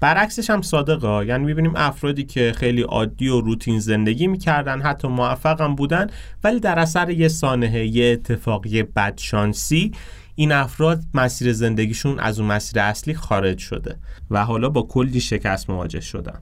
برعکسش 0.00 0.50
هم 0.50 0.62
صادقه. 0.62 1.26
یعنی 1.26 1.44
می‌بینیم 1.44 1.72
افرادی 1.76 2.24
که 2.24 2.52
خیلی 2.56 2.82
عادی 2.82 3.28
و 3.28 3.40
روتین 3.40 3.80
زندگی 3.80 4.26
می‌کردن 4.26 4.82
حتی 4.82 5.08
موفق 5.08 5.60
هم 5.60 5.74
بودن 5.74 6.06
ولی 6.44 6.60
در 6.60 6.78
اثر 6.78 7.10
یه 7.10 7.28
سانحه 7.28 7.86
یه 7.86 8.12
اتفاق 8.12 8.66
یه 8.66 8.82
بدشانسی 8.82 9.92
این 10.34 10.52
افراد 10.52 11.02
مسیر 11.14 11.52
زندگیشون 11.52 12.18
از 12.18 12.40
اون 12.40 12.52
مسیر 12.52 12.80
اصلی 12.80 13.14
خارج 13.14 13.58
شده 13.58 13.96
و 14.30 14.44
حالا 14.44 14.68
با 14.68 14.82
کلی 14.82 15.20
شکست 15.20 15.70
مواجه 15.70 16.00
شدن. 16.00 16.40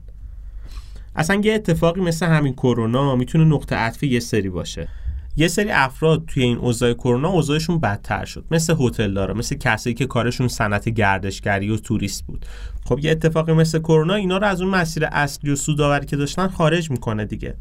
اصلا 1.15 1.41
یه 1.43 1.53
اتفاقی 1.53 2.01
مثل 2.01 2.25
همین 2.25 2.53
کرونا 2.53 3.15
می‌تونه 3.15 3.43
نقطه 3.43 3.75
عطف 3.75 4.03
یه 4.03 4.19
سری 4.19 4.49
باشه. 4.49 4.87
یه 5.35 5.47
سری 5.47 5.71
افراد 5.71 6.25
توی 6.27 6.43
این 6.43 6.57
اوضاع 6.57 6.93
کرونا 6.93 7.29
اوضاعشون 7.29 7.79
بدتر 7.79 8.25
شد. 8.25 8.45
مثل 8.51 8.75
هتل 8.79 9.13
داره 9.13 9.33
مثل 9.33 9.55
کسایی 9.55 9.93
که 9.93 10.05
کارشون 10.05 10.47
صنعت 10.47 10.89
گردشگری 10.89 11.69
و 11.69 11.77
توریست 11.77 12.25
بود. 12.25 12.45
خب 12.85 12.99
یه 13.01 13.11
اتفاقی 13.11 13.53
مثل 13.53 13.79
کرونا 13.79 14.13
اینا 14.13 14.37
رو 14.37 14.47
از 14.47 14.61
اون 14.61 14.71
مسیر 14.75 15.05
اصلی 15.05 15.51
و 15.51 15.55
سوداوری 15.55 16.05
که 16.05 16.15
داشتن 16.15 16.47
خارج 16.47 16.91
می‌کنه 16.91 17.25
دیگه. 17.25 17.55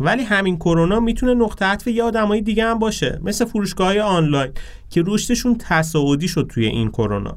ولی 0.00 0.22
همین 0.22 0.56
کرونا 0.56 1.00
می‌تونه 1.00 1.34
نقطه 1.34 1.64
عطف 1.64 1.86
یه 1.86 2.02
آدمای 2.02 2.40
دیگه 2.40 2.64
هم 2.64 2.78
باشه. 2.78 3.20
مثل 3.22 3.44
فروشگاه 3.44 3.98
آنلاین 3.98 4.52
که 4.90 5.02
رشدشون 5.06 5.56
تصاعدی 5.58 6.28
شد 6.28 6.46
توی 6.48 6.66
این 6.66 6.88
کرونا. 6.90 7.36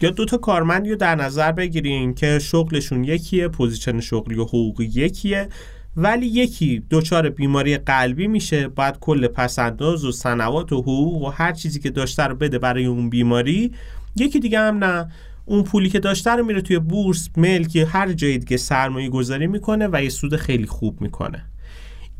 یا 0.00 0.10
دو 0.10 0.24
تا 0.24 0.36
کارمندی 0.36 0.90
رو 0.90 0.96
در 0.96 1.14
نظر 1.14 1.52
بگیریم 1.52 2.14
که 2.14 2.38
شغلشون 2.38 3.04
یکیه 3.04 3.48
position 3.48 4.00
شغلی 4.00 4.38
و 4.38 4.44
حقوقی 4.44 4.84
یکیه. 4.84 5.48
ولی 5.96 6.26
یکی 6.26 6.82
دچار 6.90 7.28
بیماری 7.28 7.78
قلبی 7.78 8.26
میشه 8.26 8.68
باید 8.68 8.98
کل 8.98 9.26
پس‌انداز 9.26 10.04
و 10.04 10.12
سنوات 10.12 10.72
و 10.72 10.82
حقوق 10.82 11.22
و 11.22 11.28
هر 11.28 11.52
چیزی 11.52 11.80
که 11.80 11.90
داشته 11.90 12.22
رو 12.22 12.34
بده 12.34 12.58
برای 12.58 12.84
اون 12.84 13.10
بیماری. 13.10 13.72
یکی 14.16 14.40
دیگه 14.40 14.58
هم 14.58 14.84
نه. 14.84 15.10
اون 15.44 15.62
پولی 15.62 15.88
که 15.88 15.98
داشته 15.98 16.30
رو 16.30 16.44
میره 16.44 16.60
توی 16.60 16.78
بورس 16.78 17.28
ملک 17.36 17.76
یا 17.76 17.86
هر 17.86 18.12
جایی 18.12 18.38
دیگه 18.38 18.56
سرمایه 18.56 19.08
گذاری 19.08 19.46
می‌کنه 19.46 19.88
و 19.92 20.02
یه 20.02 20.08
سود 20.08 20.36
خیلی 20.36 20.66
خوب 20.66 21.00
می‌کنه. 21.00 21.44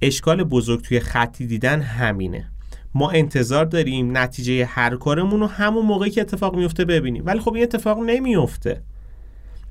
اشکال 0.02 0.44
بزرگ 0.44 0.82
توی 0.82 1.00
خطی 1.00 1.46
دیدن 1.46 1.80
همینه. 1.80 2.48
ما 2.94 3.10
انتظار 3.10 3.64
داریم 3.64 4.18
نتیجه 4.18 4.64
هر 4.64 4.96
کارمون 4.96 5.40
رو 5.40 5.46
همون 5.46 5.86
موقعی 5.86 6.10
که 6.10 6.20
اتفاق 6.20 6.56
میفته 6.56 6.84
ببینیم. 6.84 7.26
ولی 7.26 7.40
خب 7.40 7.54
این 7.54 7.62
اتفاق 7.62 7.98
نمیفته 7.98 8.82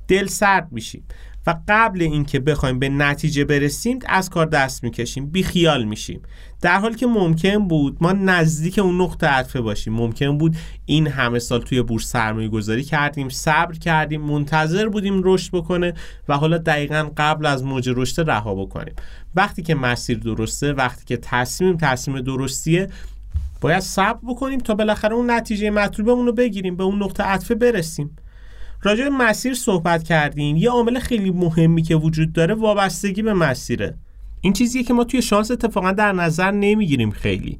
دل 0.08 0.26
سرد 0.26 0.68
میشیم. 0.72 1.04
و 1.46 1.54
قبل 1.68 2.02
اینکه 2.02 2.40
بخوایم 2.40 2.78
به 2.78 2.88
نتیجه 2.88 3.44
برسیم 3.44 3.98
از 4.06 4.30
کار 4.30 4.46
دست 4.46 4.84
می‌کشیم 4.84 5.26
بیخیال 5.26 5.84
میشیم. 5.84 6.22
در 6.60 6.78
حالی 6.78 6.94
که 6.94 7.06
ممکن 7.06 7.68
بود 7.68 7.96
ما 8.00 8.12
نزدیک 8.12 8.78
اون 8.78 9.00
نقطه 9.00 9.26
عطفه 9.26 9.60
باشیم. 9.60 9.92
ممکن 9.92 10.38
بود 10.38 10.56
این 10.86 11.06
همه 11.06 11.38
سال 11.38 11.60
توی 11.60 11.82
بورس 11.82 12.06
سرمایه 12.06 12.48
گذاری 12.48 12.84
کردیم 12.84 13.28
صبر 13.28 13.74
کردیم 13.74 14.20
منتظر 14.20 14.88
بودیم 14.88 15.20
رشد 15.24 15.50
بکنه 15.52 15.94
و 16.28 16.36
حالا 16.36 16.58
دقیقا 16.58 17.10
قبل 17.16 17.46
از 17.46 17.64
موج 17.64 17.90
رشد 17.96 18.30
رها 18.30 18.54
بکنیم. 18.54 18.94
وقتی 19.34 19.62
که 19.62 19.74
مسیر 19.74 20.18
درسته 20.18 20.72
وقتی 20.72 21.04
که 21.04 21.16
تصمیم 21.16 21.76
تصمیم 21.76 22.20
درستیه 22.20 22.88
باید 23.60 23.80
صبر 23.80 24.18
بکنیم 24.28 24.58
تا 24.58 24.74
بالاخره 24.74 25.14
اون 25.14 25.30
نتیجه 25.30 25.70
مطلوبمون 25.70 26.26
رو 26.26 26.32
بگیریم 26.32 26.76
به 26.76 26.84
اون 26.84 27.02
نقطه 27.02 27.22
عطفه 27.22 27.54
برسیم. 27.54 28.16
راجع 28.82 29.04
به 29.04 29.10
مسیر 29.10 29.54
صحبت 29.54 30.02
کردیم. 30.02 30.56
یه 30.56 30.70
عامل 30.70 30.98
خیلی 30.98 31.30
مهمی 31.30 31.82
که 31.82 31.96
وجود 31.96 32.32
داره 32.32 32.54
وابستگی 32.54 33.22
به 33.22 33.34
مسیره. 33.34 33.94
این 34.40 34.52
چیزیه 34.52 34.82
که 34.82 34.94
ما 34.94 35.04
توی 35.04 35.22
شانس 35.22 35.50
اتفاقا 35.50 35.92
در 35.92 36.12
نظر 36.12 36.50
نمی‌گیریم 36.50 37.10
خیلی. 37.10 37.58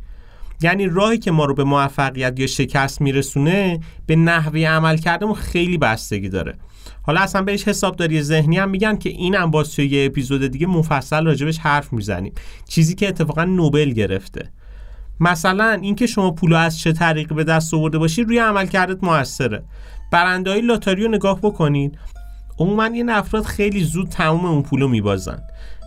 یعنی 0.63 0.87
راهی 0.87 1.19
که 1.19 1.31
ما 1.31 1.45
رو 1.45 1.55
به 1.55 1.65
موفقیت 1.65 2.41
یا 2.41 2.47
شکست 2.47 3.01
میرسونه 3.01 3.81
به 4.07 4.17
نحوه 4.17 4.61
عمل 4.61 4.97
کردمون 4.97 5.35
خیلی 5.35 5.79
بستگی 5.79 6.29
داره. 6.29 6.55
حالا 7.03 7.21
اصلا 7.21 7.43
بهش 7.43 7.69
حسابداری 7.69 8.23
ذهنی 8.23 8.59
هم 8.59 8.71
میگن 8.71 8.97
که 8.97 9.11
اینم 9.11 9.51
باز 9.51 9.75
توی 9.75 9.87
یه 9.87 10.07
اپیزود 10.07 10.47
دیگه 10.47 10.67
مفصل 10.67 11.25
راجبش 11.25 11.59
حرف 11.59 11.93
می‌زنیم. 11.93 12.33
چیزی 12.69 12.95
که 12.95 13.09
اتفاقا 13.09 13.45
نوبل 13.45 13.91
گرفته. 13.91 14.51
مثلا 15.21 15.79
اینکه 15.83 16.07
شما 16.07 16.31
پولو 16.31 16.57
از 16.57 16.79
چه 16.79 16.93
طریقی 16.93 17.35
به 17.35 17.45
دست 17.45 17.75
آورده 17.75 17.99
باشی 17.99 18.23
روی 18.23 18.39
عملکردت 18.39 19.05
موثره. 19.05 19.63
برنده 20.13 20.51
های 20.51 20.61
لاتاری 20.61 21.05
رو 21.05 21.11
نگاه 21.11 21.41
بکنید 21.41 21.99
عموما 22.59 22.85
این 22.85 23.11
افراد 23.11 23.45
خیلی 23.45 23.85
زود 23.85 24.09
تموم 24.09 24.45
اون 24.45 24.63
پولو 24.63 24.89
میبازن. 24.89 25.43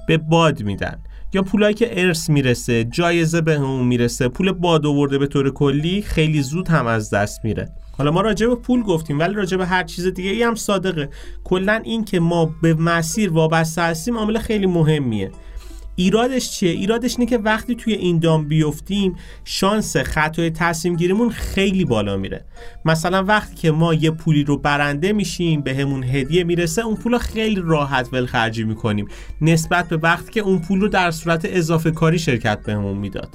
به 0.08 0.18
باد 0.18 0.64
میدن. 0.64 1.00
یا 1.34 1.42
پولایی 1.42 1.74
که 1.74 2.02
ارث 2.02 2.30
می‌رسه 2.30 2.84
جایزه 2.84 3.42
به 3.42 3.56
اون 3.56 3.88
می‌رسه 3.88 4.28
پول 4.28 4.52
باد 4.52 4.86
آورده 4.86 5.18
به 5.18 5.28
طور 5.28 5.50
کلی 5.50 6.02
خیلی 6.02 6.42
زود 6.42 6.68
هم 6.68 6.88
از 6.88 7.10
دست 7.10 7.46
میره. 7.46 7.70
حالا 7.98 8.12
ما 8.12 8.22
راجع 8.22 8.48
به 8.48 8.56
پول 8.56 8.84
گفتیم 8.84 9.20
ولی 9.20 9.34
راجع 9.34 9.58
به 9.58 9.66
هر 9.66 9.84
چیز 9.84 10.08
دیگه 10.08 10.30
ای 10.30 10.44
هم 10.44 10.56
صادقه. 10.56 11.10
کلا 11.44 11.82
این 11.84 12.06
که 12.06 12.20
ما 12.20 12.56
به 12.62 12.74
مسیر 12.74 13.34
وابسته 13.34 13.82
هستیم 13.82 14.18
عامل 14.18 14.38
خیلی 14.38 14.66
مهمیه. 14.66 15.32
ایرادش 15.96 16.52
چیه؟ 16.52 16.72
ایرادش 16.72 17.16
اینه 17.18 17.30
که 17.30 17.38
وقتی 17.38 17.76
توی 17.76 17.94
این 17.94 18.20
دام 18.20 18.48
بیفتیم 18.48 19.16
شانس 19.44 19.98
خطای 19.98 20.50
تصمیم 20.50 20.96
گیریمون 20.96 21.30
خیلی 21.30 21.86
بالا 21.86 22.18
میره. 22.18 22.46
مثلا 22.86 23.24
وقتی 23.24 23.56
که 23.56 23.72
ما 23.72 23.94
یه 23.94 24.12
پولی 24.12 24.44
رو 24.44 24.58
برنده 24.58 25.14
میشیم 25.14 25.62
به 25.62 25.76
همون 25.76 26.04
هدیه 26.04 26.44
می‌رسه 26.44 26.86
اون 26.86 26.96
پول 26.96 27.12
رو 27.12 27.18
خیلی 27.18 27.62
راحت 27.64 28.10
ول 28.14 28.26
خرجی 28.26 28.64
می‌کنیم. 28.64 29.08
نسبت 29.42 29.90
به 29.90 29.98
وقتی 29.98 30.32
که 30.32 30.40
اون 30.40 30.60
پول 30.60 30.82
رو 30.82 30.88
در 30.88 31.12
صورت 31.12 31.46
اضافه 31.46 31.92
کاری 31.92 32.20
شرکت 32.20 32.60
بهمون 32.66 32.98
می‌داد. 32.98 33.30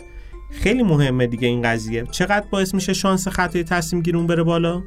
خیلی 0.53 0.83
مهمه 0.83 1.27
دیگه 1.27 1.49
این 1.49 1.63
قضیه. 1.63 2.05
چقدر 2.11 2.47
باعث 2.51 2.75
میشه 2.75 2.93
شانس 2.93 3.29
خطای 3.29 3.65
تصمیم 3.65 4.03
گیرمون 4.03 4.27
بره 4.27 4.43
بالا؟ 4.43 4.83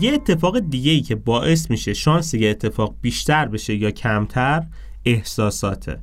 یه 0.00 0.12
اتفاق 0.12 0.58
دیگه 0.58 0.90
ای 0.90 1.00
که 1.00 1.14
باعث 1.14 1.70
میشه 1.70 1.94
شانس 1.94 2.34
یه 2.34 2.50
اتفاق 2.50 2.94
بیشتر 3.02 3.48
بشه 3.48 3.74
یا 3.74 3.90
کمتر 3.90 4.64
احساساته. 5.04 6.00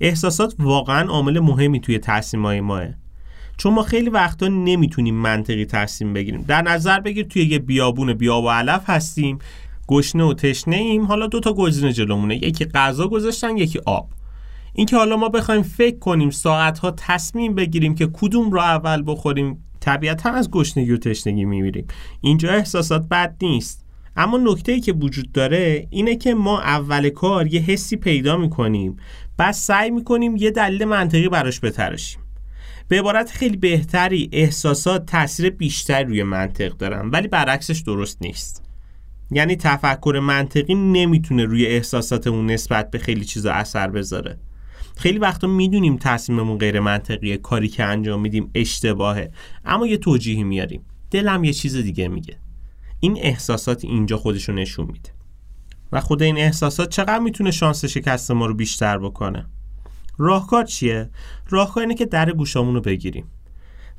احساسات 0.00 0.54
واقعا 0.58 1.08
عامل 1.08 1.40
مهمی 1.40 1.80
توی 1.80 1.98
تصمیم 1.98 2.46
های 2.46 2.60
ماه. 2.60 2.86
چون 3.56 3.74
ما 3.74 3.82
خیلی 3.82 4.10
وقتا 4.10 4.48
نمی‌تونیم 4.48 5.14
منطقی 5.14 5.64
تصمیم 5.64 6.12
بگیریم. 6.12 6.42
در 6.42 6.62
نظر 6.62 7.00
بگیر 7.00 7.26
توی 7.26 7.42
یه 7.42 7.58
بیابون 7.58 8.12
بیاب 8.12 8.44
و 8.44 8.50
علف 8.50 8.82
هستیم 8.86 9.38
گشنه 9.88 10.24
و 10.24 10.34
تشنه 10.34 10.76
ایم 10.76 11.04
حالا 11.04 11.26
دو 11.26 11.40
تا 11.40 11.52
گزینه 11.52 11.92
جلومونه. 11.92 12.36
یکی 12.36 12.64
غذا 12.64 13.08
گذاشتن 13.08 13.56
یکی 13.56 13.80
آب. 13.86 14.08
اینکه 14.72 14.96
حالا 14.96 15.16
ما 15.16 15.28
بخوایم 15.28 15.62
فکر 15.62 15.98
کنیم 15.98 16.30
ساعت 16.30 16.78
ها 16.78 16.90
تصمیم 16.90 17.54
بگیریم 17.54 17.94
که 17.94 18.06
کدوم 18.12 18.50
رو 18.50 18.60
اول 18.60 19.02
بخوریم 19.06 19.64
طبیعتا 19.82 20.30
از 20.30 20.50
گشنگی 20.50 20.92
و 20.92 20.96
تشنگی 20.96 21.44
میمیریم. 21.44 21.86
اینجا 22.20 22.50
احساسات 22.50 23.08
بد 23.08 23.36
نیست. 23.42 23.84
اما 24.16 24.38
نکته 24.38 24.72
ای 24.72 24.80
که 24.80 24.92
وجود 24.92 25.32
داره 25.32 25.86
اینه 25.90 26.16
که 26.16 26.34
ما 26.34 26.60
اول 26.60 27.08
کار 27.08 27.46
یه 27.46 27.60
حسی 27.60 27.96
پیدا 27.96 28.36
می‌کنیم. 28.36 28.96
بعد 29.36 29.54
سعی 29.54 29.90
می‌کنیم 29.90 30.36
یه 30.36 30.50
دلیل 30.50 30.84
منطقی 30.84 31.28
براش 31.28 31.60
بتراشیم. 31.60 32.20
به 32.88 32.98
عبارت 32.98 33.30
خیلی 33.30 33.56
بهتری 33.56 34.28
احساسات 34.32 35.06
تاثیر 35.06 35.50
بیشتری 35.50 36.04
روی 36.04 36.22
منطق 36.22 36.76
دارن 36.76 37.10
ولی 37.10 37.28
برعکسش 37.28 37.80
درست 37.80 38.22
نیست. 38.22 38.62
یعنی 39.30 39.56
تفکر 39.56 40.20
منطقی 40.22 40.74
نمی‌تونه 40.74 41.44
روی 41.44 41.66
احساساتمون 41.66 42.46
نسبت 42.46 42.90
به 42.90 42.98
خیلی 42.98 43.24
چیزا 43.24 43.52
اثر 43.52 43.88
بذاره. 43.88 44.38
خیلی 45.02 45.18
وقتا 45.18 45.46
می‌دونیم 45.46 45.96
تصمیممون 45.96 46.58
غیر 46.58 46.80
منطقیه 46.80 47.36
کاری 47.36 47.68
که 47.68 47.84
انجام 47.84 48.20
میدیم 48.20 48.50
اشتباهه. 48.54 49.32
اما 49.64 49.86
یه 49.86 49.96
توجیهی 49.96 50.44
میاریم. 50.44 50.84
دلم 51.10 51.44
یه 51.44 51.52
چیز 51.52 51.76
دیگه 51.76 52.08
میگه. 52.08 52.36
این 53.00 53.18
احساسات 53.20 53.84
اینجا 53.84 54.16
خودشو 54.16 54.52
نشون 54.52 54.86
میده. 54.86 55.10
و 55.92 56.00
خود 56.00 56.22
این 56.22 56.38
احساسات 56.38 56.88
چقدر 56.88 57.18
می‌تونه 57.18 57.50
شانس 57.50 57.84
شکست 57.84 58.30
ما 58.30 58.46
رو 58.46 58.54
بیشتر 58.54 58.98
بکنه؟ 58.98 59.46
راهکار 60.18 60.64
چیه؟ 60.64 61.10
راهکار 61.48 61.82
اینه 61.82 61.94
که 61.94 62.06
در 62.06 62.32
گوشامون 62.32 62.74
رو 62.74 62.80
بگیریم. 62.80 63.24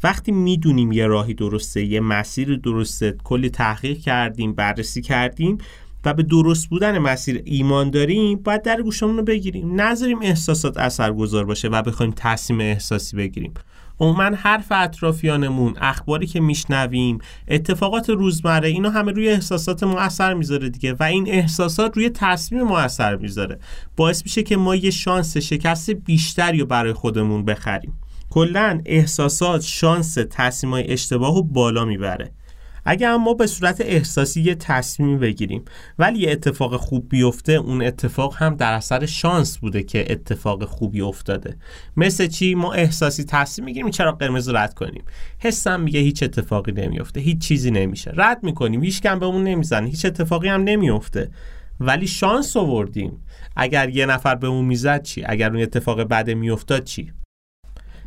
وقتی 0.04 0.32
می‌دونیم 0.32 0.92
یه 0.92 1.08
راهی 1.08 1.34
درسته 1.34 1.84
یه 1.86 2.00
مسیر 2.00 2.56
درسته 2.56 3.18
کلی 3.24 3.50
تحقیق 3.50 3.98
کردیم 3.98 4.54
بررسی 4.54 5.02
کردیم 5.02 5.58
و 6.06 6.14
به 6.14 6.24
درست 6.24 6.70
بودن 6.70 6.98
مسیر 6.98 7.42
ایمان 7.46 7.90
داریم 7.90 8.38
باید 8.38 8.62
در 8.62 8.82
گوشمون 8.82 9.18
رو 9.18 9.24
بگیریم. 9.24 9.82
نذاریم 9.82 10.20
احساسات 10.22 10.78
اثرگذار 10.78 11.46
باشه 11.46 11.68
و 11.68 11.82
بخوایم 11.82 12.14
تصمیم 12.16 12.60
احساسی 12.60 13.18
بگیریم. 13.18 13.54
عموما 14.00 14.24
حرف 14.24 14.68
اطرافیانمون 14.72 15.74
اخباری 15.82 16.28
که 16.28 16.40
میشنویم 16.40 17.18
اتفاقات 17.48 18.10
روزمره 18.10 18.68
اینا 18.68 18.90
همه 18.90 19.12
روی 19.12 19.30
احساسات 19.30 19.84
ما 19.84 20.00
اثر 20.00 20.34
می‌ذاره 20.34 20.70
دیگه 20.70 20.94
و 20.94 21.04
این 21.04 21.30
احساسات 21.30 21.98
روی 21.98 22.10
تصمیم 22.10 22.64
ما 22.64 22.80
اثر 22.80 23.16
می‌ذاره. 23.16 23.60
باعث 23.96 24.24
میشه 24.24 24.44
که 24.44 24.58
ما 24.58 24.76
یه 24.76 24.92
شانس 24.92 25.38
شکست 25.38 25.90
بیشتری 25.90 26.60
رو 26.60 26.66
برای 26.66 26.94
خودمون 26.94 27.46
بخریم. 27.46 27.94
کلا 28.30 28.82
احساسات 28.86 29.62
شانس 29.62 30.18
تصمیم 30.30 30.86
اشتباه 30.88 31.36
رو 31.36 31.44
بالا 31.44 31.86
می‌بره. 31.86 32.32
اگر 32.86 33.18
ما 33.18 33.34
به 33.34 33.48
صورت 33.48 33.82
احساسی 33.82 34.42
یه 34.42 34.56
تصمیم 34.56 35.20
بگیریم 35.20 35.66
ولی 36.00 36.20
یه 36.20 36.32
اتفاق 36.32 36.78
خوب 36.78 37.10
بیفته 37.10 37.52
اون 37.52 37.82
اتفاق 37.82 38.36
هم 38.38 38.56
در 38.56 38.74
اثر 38.74 39.06
شانس 39.06 39.58
بوده 39.58 39.84
که 39.84 40.12
اتفاق 40.12 40.66
خوبی 40.66 41.02
افتاده. 41.02 41.58
مثل 41.98 42.28
چی؟ 42.28 42.56
ما 42.56 42.74
احساسی 42.74 43.24
تصمیم 43.24 43.66
می‌گیریم 43.66 43.90
چرا 43.90 44.12
قرمز 44.12 44.50
رد 44.50 44.74
کنیم. 44.74 45.04
حسم 45.40 45.82
میگه 45.82 46.00
هیچ 46.00 46.24
اتفاقی 46.24 46.72
نمیفته 46.72 47.20
هیچ 47.20 47.38
چیزی 47.38 47.72
نمیشه. 47.72 48.12
رد 48.16 48.44
می‌کنیم 48.44 48.84
هیچ 48.84 49.02
کم 49.02 49.20
به 49.20 49.26
اون 49.26 49.44
نمی‌زنه 49.44 49.90
هیچ 49.90 50.06
اتفاقی 50.06 50.48
هم 50.48 50.64
نمیفته 50.64 51.32
ولی 51.80 52.08
شانس 52.08 52.58
آوردیم. 52.58 53.24
اگر 53.56 53.90
یه 53.90 54.06
نفر 54.06 54.36
به 54.36 54.48
اون 54.48 54.66
می‌زد 54.66 55.04
چی؟ 55.04 55.24
اگر 55.26 55.50
اون 55.50 55.62
اتفاق 55.62 56.02
بد 56.02 56.30
میافتاد 56.30 56.84
چی؟ 56.84 57.12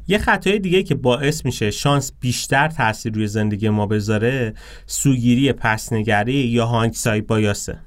یه 0.08 0.18
خطای 0.18 0.58
دیگه 0.58 0.82
که 0.82 0.94
باعث 0.94 1.44
میشه 1.44 1.70
شانس 1.70 2.12
بیشتر 2.20 2.68
تاثیر 2.68 3.14
روی 3.14 3.26
زندگی 3.26 3.68
ما 3.68 3.86
بذاره 3.86 4.54
سوگیری 4.86 5.52
پسنگری 5.52 6.34
یا 6.34 6.66
هانگسای 6.66 7.20
بایاسه. 7.20 7.78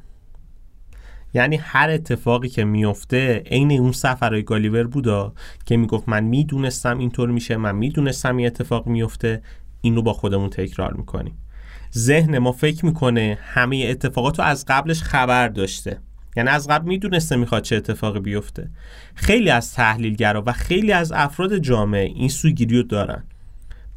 یعنی 1.34 1.55
هر 1.55 1.89
اتفاقی 1.89 2.49
که 2.49 2.63
میفته 2.63 3.43
عین 3.45 3.71
اون 3.71 3.91
سفرهای 3.91 4.43
گالیور 4.43 4.88
بودا 4.88 5.34
که 5.65 5.77
می‌گفت 5.77 6.10
من 6.10 6.23
می‌دونستم 6.23 6.97
اینطور 6.97 7.32
میشه 7.32 7.58
من 7.58 7.75
می‌دونستم 7.75 8.38
این 8.38 8.47
اتفاق 8.47 8.88
میفته 8.88 9.41
این 9.82 9.95
رو 9.95 10.01
با 10.01 10.13
خودمون 10.13 10.49
تکرار 10.49 10.93
می‌کنیم. 10.93 11.38
ذهن 11.97 12.38
ما 12.38 12.51
فکر 12.51 12.86
می‌کنه 12.86 13.38
همه 13.41 13.88
اتفاقات 13.89 14.39
رو 14.39 14.45
از 14.45 14.65
قبلش 14.67 15.01
خبر 15.01 15.47
داشته. 15.47 16.01
یعنی 16.37 16.49
از 16.49 16.67
قبل 16.67 16.87
می‌دونسته 16.87 17.35
می‌خواد 17.35 17.63
چه 17.63 17.75
اتفاقی 17.75 18.19
بیفته. 18.19 18.69
خیلی 19.15 19.49
از 19.49 19.73
تحلیلگرا 19.73 20.43
و 20.45 20.51
خیلی 20.51 20.91
از 20.91 21.11
افراد 21.11 21.57
جامعه 21.57 22.05
این 22.05 22.29
سوگیری 22.29 22.77
رو 22.77 22.83
دارن. 22.83 23.23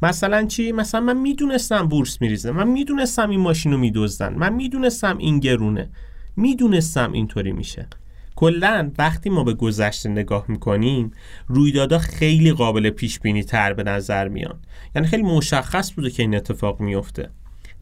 مثلا 0.01 0.45
چی؟ 0.45 0.71
مثلا 0.71 1.01
من 1.01 1.17
می‌دونستم 1.17 1.87
بورس 1.87 2.21
میریزه. 2.21 2.51
من 2.51 2.67
می‌دونستم 2.67 3.29
این 3.29 3.39
ماشین 3.39 3.71
رو 3.71 3.77
میدزدن. 3.77 4.33
من 4.33 4.53
می‌دونستم 4.53 5.17
این 5.17 5.39
گرونه. 5.39 5.89
می‌دونستم 6.35 7.11
اینطوری 7.11 7.51
میشه. 7.51 7.87
کلا 8.35 8.91
وقتی 8.97 9.29
ما 9.29 9.43
به 9.43 9.53
گذشته 9.53 10.09
نگاه 10.09 10.45
می‌کنیم 10.47 11.11
رویدادها 11.47 11.99
خیلی 11.99 12.51
قابل 12.51 12.89
پیش 12.89 13.19
بینی 13.19 13.43
تر 13.43 13.73
به 13.73 13.83
نظر 13.83 14.27
میان. 14.27 14.59
یعنی 14.95 15.07
خیلی 15.07 15.23
مشخص 15.23 15.93
بوده 15.93 16.09
که 16.09 16.23
این 16.23 16.35
اتفاق 16.35 16.79
میفته 16.79 17.29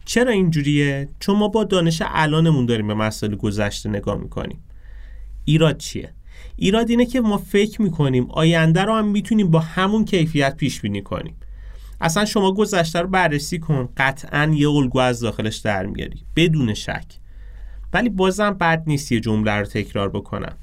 چرا 0.05 0.31
اینجوریه؟ 0.31 1.09
چون 1.19 1.37
ما 1.37 1.47
با 1.47 1.63
دانش 1.63 2.01
الانمون 2.05 2.65
داریم 2.65 2.87
به 2.87 2.93
مسائل 2.93 3.35
گذشته 3.35 3.89
نگاه 3.89 4.17
می‌کنیم. 4.17 4.63
ایراد 5.45 5.77
چیه؟ 5.77 6.13
ایراد 6.55 6.89
اینه 6.89 7.05
که 7.05 7.21
ما 7.21 7.37
فکر 7.37 7.81
می‌کنیم 7.81 8.31
آینده 8.31 8.81
رو 8.81 8.93
هم 8.93 9.07
می‌تونیم 9.07 9.51
با 9.51 9.59
همون 9.59 10.05
کیفیت 10.05 10.55
پیش 10.55 10.81
بینی 10.81 11.01
کنیم. 11.01 11.35
اصلا 12.01 12.25
شما 12.25 12.53
گذشته 12.53 12.99
رو 12.99 13.07
بررسی 13.07 13.59
کن 13.59 13.89
قطعا 13.97 14.51
یه 14.55 14.69
الگو 14.69 14.99
از 14.99 15.19
داخلش 15.19 15.57
در 15.57 15.85
میاری 15.85 16.23
بدون 16.35 16.73
شک. 16.73 17.05
ولی 17.93 18.09
بازم 18.09 18.51
بد 18.51 18.83
نیست 18.87 19.11
یه 19.11 19.19
جمله 19.19 19.51
رو 19.51 19.65
تکرار 19.65 20.09
بکنم. 20.09 20.57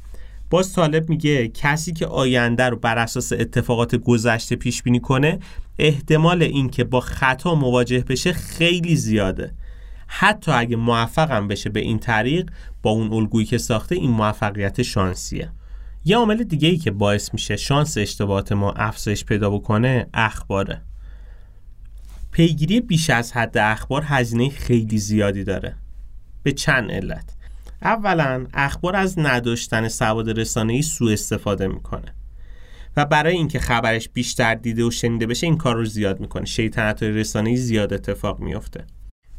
باز 0.51 0.73
طالب 0.73 1.09
میگه 1.09 1.49
کسی 1.49 1.93
که 1.93 2.07
آینده 2.07 2.69
رو 2.69 2.77
بر 2.77 2.99
اساس 2.99 3.33
اتفاقات 3.33 3.95
گذشته 3.95 4.57
پیش 4.57 4.83
بینی 4.83 5.01
کنه 5.01 5.39
احتمال 5.79 6.43
اینکه 6.43 6.85
با 6.85 7.01
خطا 7.01 7.55
مواجه 7.55 8.01
بشه 8.01 8.33
خیلی 8.33 8.97
زیاده. 8.97 9.55
حتی 10.07 10.53
اگه 10.53 10.77
موفقم 10.77 11.49
بشه 11.49 11.71
به 11.71 11.81
این 11.81 11.99
طریق 11.99 12.51
با 12.83 12.91
اون 12.91 13.13
الگویی 13.13 13.47
که 13.47 13.59
ساخته 13.59 13.95
این 13.95 14.11
موفقیت 14.11 14.83
شانسیه. 14.83 15.53
یه 16.05 16.17
عامل 16.17 16.43
دیگه 16.43 16.69
ای 16.69 16.77
که 16.77 16.91
باعث 16.91 17.33
میشه 17.33 17.57
شانس 17.57 17.99
اشتباهات 17.99 18.53
ما 18.53 18.73
افزایش 18.73 19.25
پیدا 19.25 19.51
بکنه 19.51 20.07
اخباره. 20.15 20.83
پیگیری 22.31 22.81
بیش 22.81 23.11
از 23.11 23.33
حد 23.33 23.59
اخبار 23.59 24.03
هزینه 24.07 24.51
خیلی 24.51 24.99
زیادی 24.99 25.45
داره. 25.45 25.75
به 26.43 26.53
چند 26.53 26.91
علت. 26.91 27.38
اولا 27.83 28.47
اخبار 28.55 28.97
از 28.97 29.19
نداشتن 29.19 29.88
سواد 29.88 30.41
رسانه‌ای 30.41 30.83
سوء 30.83 31.12
استفاده 31.12 31.67
می‌کنه. 31.67 32.14
و 32.97 33.05
برای 33.05 33.35
اینکه 33.35 33.59
خبرش 33.59 34.09
بیشتر 34.09 34.55
دیده 34.55 34.85
و 34.85 34.91
شنیده 34.91 35.27
بشه 35.27 35.47
این 35.47 35.57
کار 35.57 35.77
رو 35.77 35.85
زیاد 35.85 36.21
می‌کنه. 36.21 36.45
شیطنت 36.45 37.03
رسانه‌ای 37.03 37.57
زیاد 37.57 37.93
اتفاق 37.93 38.41
میفته 38.41 38.85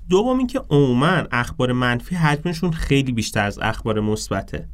دوم 0.09 0.37
اینکه 0.37 0.61
عموما 0.69 1.23
اخبار 1.31 1.71
منفی 1.71 2.15
حجمشون 2.15 2.71
خیلی 2.71 3.11
بیشتر 3.11 3.45
از 3.45 3.59
اخبار 3.61 3.99
مثبته. 3.99 4.67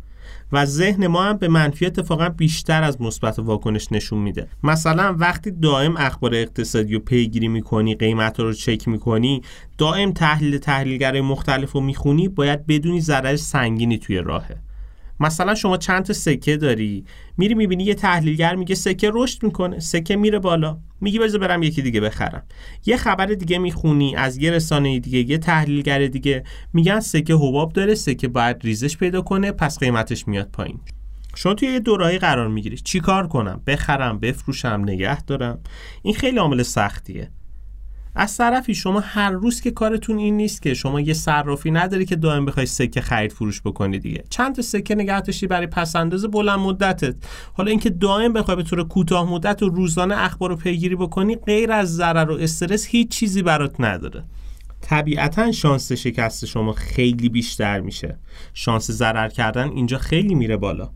و 0.51 0.65
ذهن 0.65 1.07
ما 1.07 1.23
هم 1.23 1.37
به 1.37 1.47
منفی 1.47 1.85
اتفاقا 1.85 2.29
بیشتر 2.29 2.83
از 2.83 3.01
مثبت 3.01 3.39
واکنش 3.39 3.91
نشون 3.91 4.19
میده. 4.19 4.47
مثلا 4.63 5.15
وقتی 5.19 5.51
دائم 5.51 5.97
اخبار 5.97 6.35
اقتصادی 6.35 6.93
رو 6.93 6.99
پیگیری 6.99 7.47
می‌کنی 7.47 7.95
قیمت 7.95 8.39
رو 8.39 8.53
چک 8.53 8.87
می‌کنی 8.87 9.41
دائم 9.77 10.11
تحلیل 10.11 10.57
تحلیلگرای 10.57 11.21
مختلف 11.21 11.71
رو 11.71 11.81
می‌خونی 11.81 12.27
باید 12.27 12.65
بدونی 12.65 13.01
ضرر 13.01 13.35
سنگینی 13.35 13.97
توی 13.97 14.17
راهه. 14.17 14.64
مثلا 15.19 15.55
شما 15.55 15.77
چند 15.77 16.03
تا 16.03 16.13
سکه 16.13 16.57
داری؟ 16.57 17.05
میری 17.37 17.53
می‌بینی 17.53 17.83
یه 17.83 17.93
تحلیلگر 17.93 18.55
میگه 18.55 18.75
سکه 18.75 19.11
رشد 19.13 19.43
می‌کنه 19.43 19.79
سکه 19.79 20.15
میره 20.15 20.39
بالا. 20.39 20.77
میگی 21.01 21.19
بذار 21.19 21.41
برم 21.41 21.63
یکی 21.63 21.81
دیگه 21.81 22.01
بخرم. 22.01 22.43
یه 22.85 22.97
خبر 22.97 23.25
دیگه 23.25 23.57
می‌خونی 23.57 24.15
از 24.15 24.37
یه 24.37 24.51
رسانه 24.51 24.99
دیگه 24.99 25.31
یه 25.31 25.37
تحلیلگر 25.37 26.07
دیگه. 26.07 26.43
میگن 26.73 26.99
سکه 26.99 27.33
حباب 27.33 27.73
داره 27.73 27.95
سکه 27.95 28.27
باید 28.27 28.57
ریزش 28.63 28.97
پیدا 28.97 29.21
کنه 29.21 29.51
پس 29.51 29.79
قیمتش 29.79 30.27
میاد 30.27 30.49
پایین. 30.53 30.79
شما 31.35 31.53
توی 31.53 31.67
یه 31.67 31.79
دورایی 31.79 32.17
قرار 32.17 32.47
می‌گیری. 32.47 32.77
چی 32.77 32.99
کار 32.99 33.27
کنم؟ 33.27 33.61
بخرم 33.67 34.19
بفروشم 34.19 34.81
نگه 34.85 35.21
دارم. 35.21 35.59
این 36.03 36.13
خیلی 36.13 36.37
عامل 36.37 36.63
سختیه. 36.63 37.31
از 38.15 38.37
طرفی 38.37 38.75
شما 38.75 38.99
هر 38.99 39.31
روز 39.31 39.61
که 39.61 39.71
کارتون 39.71 40.17
این 40.17 40.37
نیست 40.37 40.61
که 40.61 40.73
شما 40.73 41.01
یه 41.01 41.13
صرافی 41.13 41.71
نداری 41.71 42.05
که 42.05 42.15
دائم 42.15 42.45
بخوای 42.45 42.65
سکه 42.65 43.01
خرید 43.01 43.31
فروش 43.31 43.61
بکنی 43.61 43.99
دیگه. 43.99 44.23
چند 44.29 44.55
تا 44.55 44.61
سکه 44.61 44.95
نگه 44.95 45.21
داشتی 45.21 45.47
برای 45.47 45.67
پس 45.67 45.95
انداز 45.95 46.25
بلند 46.25 46.59
مدتت؟ 46.59 47.15
حالا 47.53 47.69
اینکه 47.69 47.89
دائم 47.89 48.33
بخوای 48.33 48.57
به 48.57 48.63
طور 48.63 48.87
کوتاه 48.87 49.31
مدت 49.31 49.63
و 49.63 49.69
روزانه 49.69 50.15
اخبار 50.17 50.49
رو 50.49 50.55
پیگیری 50.55 50.95
بکنی 50.95 51.35
غیر 51.35 51.71
از 51.71 51.95
ضرر 51.95 52.31
و 52.31 52.33
استرس 52.33 52.85
هیچ 52.85 53.09
چیزی 53.09 53.41
برات 53.41 53.75
نداره. 53.79 54.23
طبیعتا 54.81 55.51
شانس 55.51 55.91
شکست 55.91 56.45
شما 56.45 56.73
خیلی 56.73 57.29
بیشتر 57.29 57.79
میشه. 57.79 58.19
شانس 58.53 58.91
ضرر 58.91 59.29
کردن 59.29 59.69
اینجا 59.69 59.97
خیلی 59.97 60.35
میره 60.35 60.57
بالا. 60.57 60.89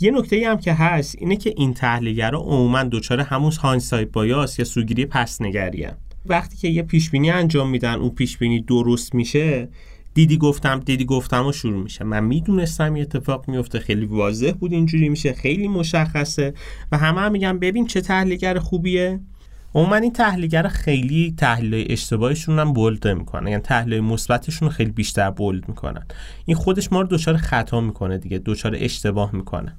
یه 0.00 0.10
نکته 0.10 0.48
هم 0.48 0.58
که 0.58 0.72
هست 0.72 1.16
اینه 1.18 1.36
که 1.36 1.54
این 1.56 1.74
تحلیلگرا 1.74 2.38
عموما 2.38 2.82
دچار 2.82 3.20
همون 3.20 3.52
هاینسایت 3.52 4.08
بایاس 4.08 4.58
یا 4.58 4.64
سوگیری 4.64 5.06
پسنگری 5.06 5.86
وقتی 6.26 6.56
که 6.56 6.68
یه 6.68 6.82
پیشبینی 6.82 7.30
انجام 7.30 7.70
میدن 7.70 7.94
اون 7.94 8.10
پیشبینی 8.10 8.60
درست 8.60 9.14
میشه 9.14 9.68
دیدی 10.14 10.38
گفتم 10.38 10.80
دیدی 10.80 11.04
گفتم 11.04 11.46
و 11.46 11.52
شروع 11.52 11.82
میشه. 11.82 12.04
من 12.04 12.24
می‌دونستم 12.24 12.96
یه 12.96 13.02
اتفاق 13.02 13.48
میفته 13.48 13.78
خیلی 13.78 14.06
واضح 14.06 14.52
بود 14.52 14.72
اینجوری 14.72 15.08
میشه 15.08 15.32
خیلی 15.32 15.68
مشخصه 15.68 16.54
و 16.92 16.98
همه 16.98 17.20
هم 17.20 17.32
میگن 17.32 17.58
ببین 17.58 17.86
چه 17.86 18.00
تحلیلگر 18.00 18.58
خوبیه. 18.58 19.20
عموما 19.74 19.96
این 19.96 20.12
تحلیلگر 20.12 20.68
خیلی 20.68 21.34
تحلیل 21.36 21.86
اشتباهشون 21.90 22.58
هم 22.58 22.72
بولد 22.72 23.08
می‌کنن. 23.08 23.48
یعنی 23.48 23.62
تحلیل 23.62 24.00
مثبتشون 24.00 24.68
خیلی 24.68 24.90
بیشتر 24.90 25.30
بولد 25.30 25.68
می‌کنن. 25.68 26.06
این 26.46 26.56
خودش 26.56 26.92
ما 26.92 27.00
رو 27.00 27.06
دچار 27.10 27.36
خطا 27.36 27.80
می‌کنه 27.80 28.18
دیگه 28.18 28.42
دچار 28.44 28.76
اشتباه 28.78 29.36
می‌کنه. 29.36 29.76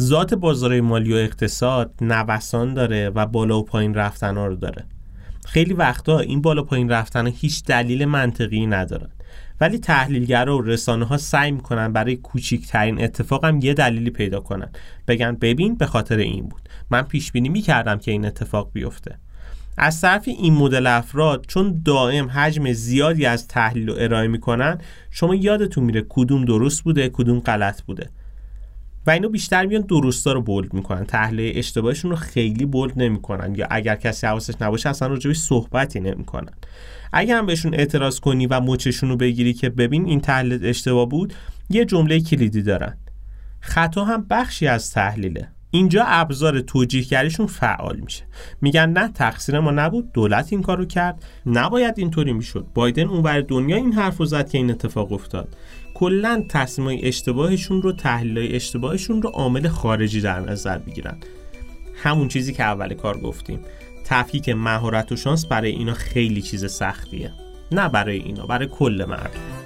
ذات 0.00 0.34
بازار 0.34 0.80
مالی 0.80 1.12
و 1.12 1.16
اقتصاد 1.16 1.94
نوسان 2.00 2.74
داره 2.74 3.10
و 3.10 3.26
بالا 3.26 3.58
و 3.58 3.64
پایین 3.64 3.94
رفتن 3.94 4.36
ها 4.36 4.46
رو 4.46 4.56
داره. 4.56 4.84
خیلی 5.46 5.74
وقتا 5.74 6.18
این 6.18 6.42
بالا 6.42 6.62
پایین 6.62 6.88
رفتن 6.88 7.26
هیچ 7.26 7.64
دلیل 7.64 8.04
منطقی 8.04 8.66
ندارن. 8.66 9.10
ولی 9.60 9.78
تحلیلگرا 9.78 10.58
و 10.58 10.62
رسانه 10.62 11.04
ها 11.04 11.16
سعی 11.16 11.50
می‌کنن 11.50 11.92
برای 11.92 12.16
کوچیکترین 12.16 13.04
اتفاق 13.04 13.44
هم 13.44 13.58
یه 13.62 13.74
دلیلی 13.74 14.10
پیدا 14.10 14.40
کنن. 14.40 14.68
بگن 15.08 15.36
ببین 15.40 15.74
به 15.74 15.86
خاطر 15.86 16.16
این 16.16 16.48
بود. 16.48 16.68
من 16.90 17.02
پیش 17.02 17.32
بینی 17.32 17.48
می‌کردم 17.48 17.98
که 17.98 18.10
این 18.10 18.26
اتفاق 18.26 18.70
بیفته. 18.72 19.18
از 19.78 20.00
طرف 20.00 20.28
این 20.28 20.54
مدل 20.54 20.86
افراد 20.86 21.44
چون 21.48 21.82
دائم 21.84 22.30
حجم 22.30 22.72
زیادی 22.72 23.26
از 23.26 23.48
تحلیل 23.48 23.88
رو 23.88 23.94
ارائه 23.98 24.28
می‌کنن 24.28 24.78
شما 25.10 25.34
یادتون 25.34 25.84
میره 25.84 26.06
کدوم 26.08 26.44
درست 26.44 26.82
بوده 26.82 27.08
کدوم 27.08 27.40
غلط 27.40 27.82
بوده. 27.82 28.10
و 29.06 29.10
اینو 29.10 29.28
بیشتر 29.28 29.66
میان 29.66 29.82
درستا 29.82 30.32
رو 30.32 30.42
بولد 30.42 30.74
می‌کنن. 30.74 31.04
تحلیل 31.04 31.58
اشتباهشون 31.58 32.10
رو 32.10 32.16
خیلی 32.16 32.66
بولد 32.66 32.92
نمی‌کنن. 32.96 33.54
یا 33.54 33.66
اگر 33.70 33.96
کسی 33.96 34.26
حواسش 34.26 34.54
نباشه 34.60 34.88
اصلا 34.88 35.08
راجبش 35.08 35.36
صحبتی 35.36 36.00
نمی‌کنن. 36.00 36.52
اگر 37.12 37.38
هم 37.38 37.46
بهشون 37.46 37.74
اعتراض 37.74 38.20
کنی 38.20 38.46
و 38.46 38.60
مچشون 38.60 39.08
رو 39.08 39.16
بگیری 39.16 39.52
که 39.52 39.70
ببین 39.70 40.06
این 40.06 40.20
تحلیل 40.20 40.66
اشتباه 40.66 41.08
بود 41.08 41.34
یه 41.70 41.84
جمله 41.84 42.20
کلیدی 42.20 42.62
دارن. 42.62 42.96
خطا 43.60 44.04
هم 44.04 44.26
بخشی 44.30 44.66
از 44.66 44.92
تحلیله. 44.92 45.48
اینجا 45.70 46.04
ابزار 46.06 46.60
توجیهگریشون 46.60 47.46
فعال 47.46 47.96
میشه. 47.96 48.24
میگن 48.60 48.90
نه 48.90 49.08
تقصیر 49.08 49.60
ما 49.60 49.70
نبود 49.70 50.12
دولت 50.12 50.48
این 50.52 50.62
کارو 50.62 50.84
کرد. 50.84 51.24
نباید 51.46 51.94
اینطوری 51.98 52.32
می‌شد. 52.32 52.66
بایدن 52.74 53.02
اونور 53.02 53.40
دنیا 53.40 53.76
این 53.76 53.92
حرف 53.92 54.24
زد 54.24 54.48
که 54.48 54.58
این 54.58 54.70
اتفاق 54.70 55.12
افتاد. 55.12 55.56
کلا 55.98 56.44
تصمیم 56.48 57.00
اشتباهشون 57.02 57.82
رو 57.82 57.92
تحلیل 57.92 58.54
اشتباهشون 58.54 59.22
رو 59.22 59.28
عامل 59.28 59.68
خارجی 59.68 60.20
در 60.20 60.40
نظر 60.40 60.78
بگیرن. 60.78 61.16
همون 61.94 62.28
چیزی 62.28 62.52
که 62.52 62.62
اول 62.62 62.94
کار 62.94 63.18
گفتیم. 63.18 63.60
تفکیک 64.04 64.48
مهارت 64.48 65.12
و 65.12 65.16
شانس 65.16 65.46
برای 65.46 65.70
اینا 65.70 65.94
خیلی 65.94 66.42
چیز 66.42 66.72
سختیه. 66.72 67.32
نه 67.72 67.88
برای 67.88 68.18
اینا 68.18 68.46
برای 68.46 68.66
کل 68.66 69.04
مردم. 69.08 69.65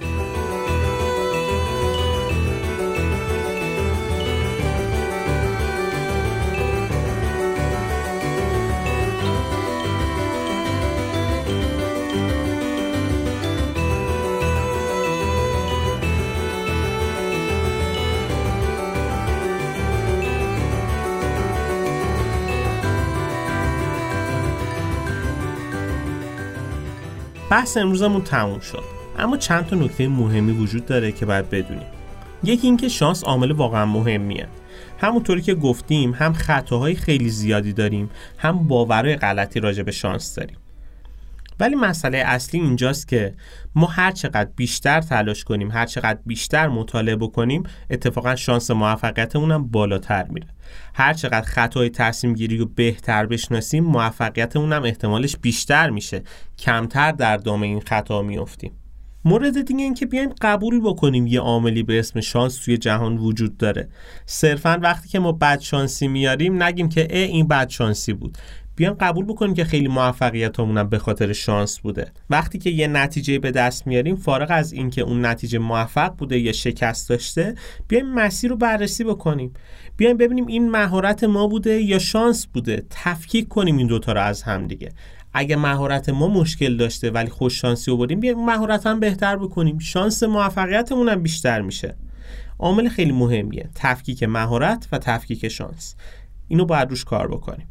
بحث 27.51 27.77
امروزمون 27.77 28.21
تموم 28.21 28.59
شد. 28.59 28.83
اما 29.19 29.37
چند 29.37 29.67
تا 29.67 29.75
نکته 29.75 30.07
مهمی 30.07 30.51
وجود 30.51 30.85
داره 30.85 31.11
که 31.11 31.25
باید 31.25 31.49
بدونیم. 31.49 31.87
یکی 32.43 32.67
اینکه 32.67 32.89
شانس 32.89 33.23
عامل 33.23 33.51
واقعا 33.51 33.85
مهمیه. 33.85 34.47
همونطوری 34.97 35.41
که 35.41 35.55
گفتیم 35.55 36.11
هم 36.11 36.33
خطاهای 36.33 36.95
خیلی 36.95 37.29
زیادی 37.29 37.73
داریم 37.73 38.09
هم 38.37 38.67
باورهای 38.67 39.15
غلطی 39.15 39.59
راجع 39.59 39.83
به 39.83 39.91
شانس 39.91 40.35
داریم. 40.35 40.57
ولی 41.61 41.75
مسئله 41.75 42.17
اصلی 42.17 42.59
اینجاست 42.59 43.07
که 43.07 43.33
ما 43.75 43.87
هر 43.87 44.11
چقدر 44.11 44.49
بیشتر 44.55 45.01
تلاش 45.01 45.43
کنیم 45.43 45.71
هر 45.71 45.85
چقدر 45.85 46.19
بیشتر 46.25 46.67
مطالعه 46.67 47.15
بکنیم 47.15 47.63
اتفاقا 47.89 48.35
شانس 48.35 48.71
موفقیتمون 48.71 49.51
هم 49.51 49.67
بالاتر 49.67 50.27
میره. 50.27 50.47
هر 50.93 51.13
چقدر 51.13 51.41
خطای 51.41 51.89
تصمیم 51.89 52.33
گیری 52.33 52.57
رو 52.57 52.65
بهتر 52.65 53.25
بشناسیم 53.25 53.83
موفقیتمون 53.83 54.73
هم 54.73 54.83
احتمالش 54.83 55.37
بیشتر 55.37 55.89
میشه. 55.89 56.23
کمتر 56.57 57.11
در 57.11 57.37
دام 57.37 57.61
این 57.61 57.79
خطا 57.79 58.21
میافتیم. 58.21 58.71
مورد 59.25 59.61
دیگه 59.61 59.83
این 59.83 59.93
که 59.93 60.05
بیایم 60.05 60.29
قبول 60.41 60.81
بکنیم 60.81 61.27
یه 61.27 61.39
عاملی 61.39 61.83
به 61.83 61.99
اسم 61.99 62.21
شانس 62.21 62.55
توی 62.55 62.77
جهان 62.77 63.17
وجود 63.17 63.57
داره. 63.57 63.89
صرفا 64.25 64.79
وقتی 64.83 65.09
که 65.09 65.19
ما 65.19 65.31
بد 65.31 65.59
شانسی 65.59 66.07
میاریم 66.07 66.63
نگیم 66.63 66.89
که 66.89 67.07
ای 67.17 67.23
این 67.23 67.47
بد 67.47 67.69
شانسی 67.69 68.13
بود. 68.13 68.37
بیایم 68.75 68.93
قبول 68.93 69.25
بکنیم 69.25 69.53
که 69.53 69.63
خیلی 69.63 69.87
موفقیتمون 69.87 70.83
به 70.83 70.97
خاطر 70.97 71.33
شانس 71.33 71.79
بوده. 71.79 72.11
وقتی 72.29 72.57
که 72.57 72.69
یه 72.69 72.87
نتیجه 72.87 73.39
به 73.39 73.51
دست 73.51 73.87
میاریم 73.87 74.15
فارغ 74.15 74.47
از 74.49 74.73
اینکه 74.73 75.01
اون 75.01 75.25
نتیجه 75.25 75.59
موفق 75.59 76.15
بوده 76.15 76.39
یا 76.39 76.51
شکست 76.51 77.09
داشته 77.09 77.55
بیایم 77.87 78.13
مسیر 78.13 78.49
رو 78.49 78.57
بررسی 78.57 79.03
بکنیم. 79.03 79.53
بیایم 79.97 80.17
ببینیم 80.17 80.47
این 80.47 80.71
مهارت 80.71 81.23
ما 81.23 81.47
بوده 81.47 81.81
یا 81.81 81.99
شانس 81.99 82.47
بوده. 82.47 82.85
تفکیک 82.89 83.47
کنیم 83.47 83.77
این 83.77 83.87
دوتا 83.87 84.11
رو 84.11 84.21
از 84.21 84.43
هم 84.43 84.67
دیگه. 84.67 84.89
اگه 85.33 85.55
مهارت 85.55 86.09
ما 86.09 86.27
مشکل 86.27 86.77
داشته 86.77 87.11
ولی 87.11 87.29
خوش 87.29 87.61
شانسی 87.61 87.91
آوردیم 87.91 88.19
بیایم 88.19 88.45
مهارت 88.45 88.87
هم 88.87 88.99
بهتر 88.99 89.37
بکنیم. 89.37 89.79
شانس 89.79 90.23
موفقیتمون 90.23 91.09
هم 91.09 91.23
بیشتر 91.23 91.61
میشه. 91.61 91.95
عامل 92.59 92.89
خیلی 92.89 93.11
مهمیه. 93.11 93.69
تفکیک 93.75 94.23
مهارت 94.23 94.87
و 94.91 94.97
تفکیک 94.97 95.47
شانس. 95.47 95.95
اینو 96.47 96.65
باید 96.65 96.89
روش 96.89 97.05
کار 97.05 97.27
بکنیم. 97.27 97.67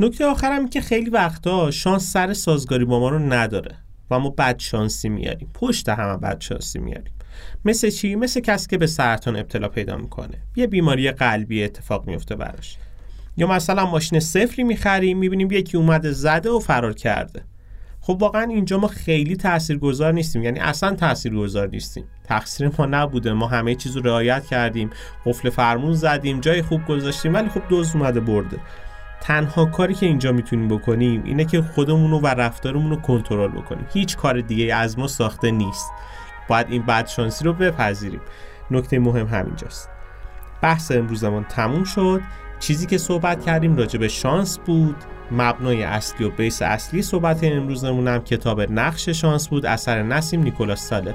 نکته 0.00 0.26
آخرم 0.26 0.68
که 0.68 0.80
خیلی 0.80 1.10
وقتا 1.10 1.70
شانس 1.70 2.12
سر 2.12 2.32
سازگاری 2.32 2.84
با 2.84 3.00
ما 3.00 3.08
رو 3.08 3.18
نداره 3.18 3.74
و 4.10 4.18
ما 4.18 4.30
بد 4.30 4.58
شانسی 4.58 5.08
میاریم. 5.08 5.50
پشت 5.54 5.88
همه 5.88 6.16
بد 6.16 6.40
شانسی 6.40 6.78
میاریم. 6.78 7.12
مثل 7.64 7.90
چی؟ 7.90 8.14
مثل 8.14 8.40
کسی 8.40 8.68
که 8.68 8.78
به 8.78 8.86
سرطان 8.86 9.36
ابتلا 9.36 9.68
پیدا 9.68 9.96
می‌کنه. 9.96 10.34
یه 10.56 10.66
بیماری 10.66 11.10
قلبی 11.10 11.64
اتفاق 11.64 12.06
میفته 12.06 12.36
براش. 12.36 12.76
یا 13.36 13.46
مثلا 13.46 13.86
ماشین 13.86 14.20
صفری 14.20 14.64
می‌خریم 14.64 15.18
می‌بینیم 15.18 15.50
یکی 15.50 15.76
اومده 15.76 16.12
زده 16.12 16.50
و 16.50 16.58
فرار 16.58 16.92
کرده. 16.92 17.42
خب 18.00 18.16
واقعا 18.20 18.42
اینجا 18.42 18.78
ما 18.78 18.88
خیلی 18.88 19.36
تاثیرگذار 19.36 20.12
نیستیم. 20.12 20.42
یعنی 20.42 20.58
اصلا 20.58 20.94
تاثیرگذار 20.94 21.68
نیستیم. 21.68 22.04
تقصیر 22.24 22.70
ما 22.78 22.86
نبوده. 22.86 23.32
ما 23.32 23.46
همه 23.46 23.74
چیز 23.74 23.96
رو 23.96 24.02
رعایت 24.02 24.46
کردیم. 24.46 24.90
قفل 25.26 25.50
فرمون 25.50 25.92
زدیم 25.92 26.40
جای 26.40 26.62
خوب 26.62 26.86
گذاشتیم 26.86 27.34
ولی 27.34 27.48
خب 27.48 27.62
دوز 27.68 27.96
اومده 27.96 28.20
برده. 28.20 28.58
تنها 29.20 29.64
کاری 29.64 29.94
که 29.94 30.06
اینجا 30.06 30.32
می‌تونیم 30.32 30.68
بکنیم 30.68 31.22
اینه 31.24 31.44
که 31.44 31.62
خودمون 31.62 32.12
و 32.12 32.26
رفتارمون 32.26 32.90
رو 32.90 32.96
کنترل 32.96 33.48
بکنیم. 33.48 33.86
هیچ 33.92 34.16
کار 34.16 34.40
دیگه 34.40 34.74
از 34.74 34.98
ما 34.98 35.06
ساخته 35.06 35.50
نیست. 35.50 35.90
باید 36.48 36.66
این 36.70 36.82
بدشانسی 36.82 37.44
رو 37.44 37.52
بپذیریم. 37.52 38.20
نکته 38.70 38.98
مهم 38.98 39.26
همینجاست. 39.26 39.88
بحث 40.62 40.92
امروزمون 40.92 41.44
تموم 41.44 41.84
شد. 41.84 42.20
چیزی 42.60 42.86
که 42.86 42.98
صحبت 42.98 43.44
کردیم 43.44 43.76
راجع 43.76 43.98
به 43.98 44.08
شانس 44.08 44.58
بود. 44.58 44.96
مبنای 45.30 45.82
اصلی 45.82 46.26
و 46.26 46.30
بیس 46.30 46.62
اصلی 46.62 47.02
صحبت 47.02 47.44
امروزمون 47.44 48.08
هم 48.08 48.18
کتاب 48.18 48.72
نقش 48.72 49.08
شانس 49.08 49.48
بود. 49.48 49.66
اثر 49.66 50.02
نسیم 50.02 50.42
نیکولاس 50.42 50.88
سالب 50.88 51.14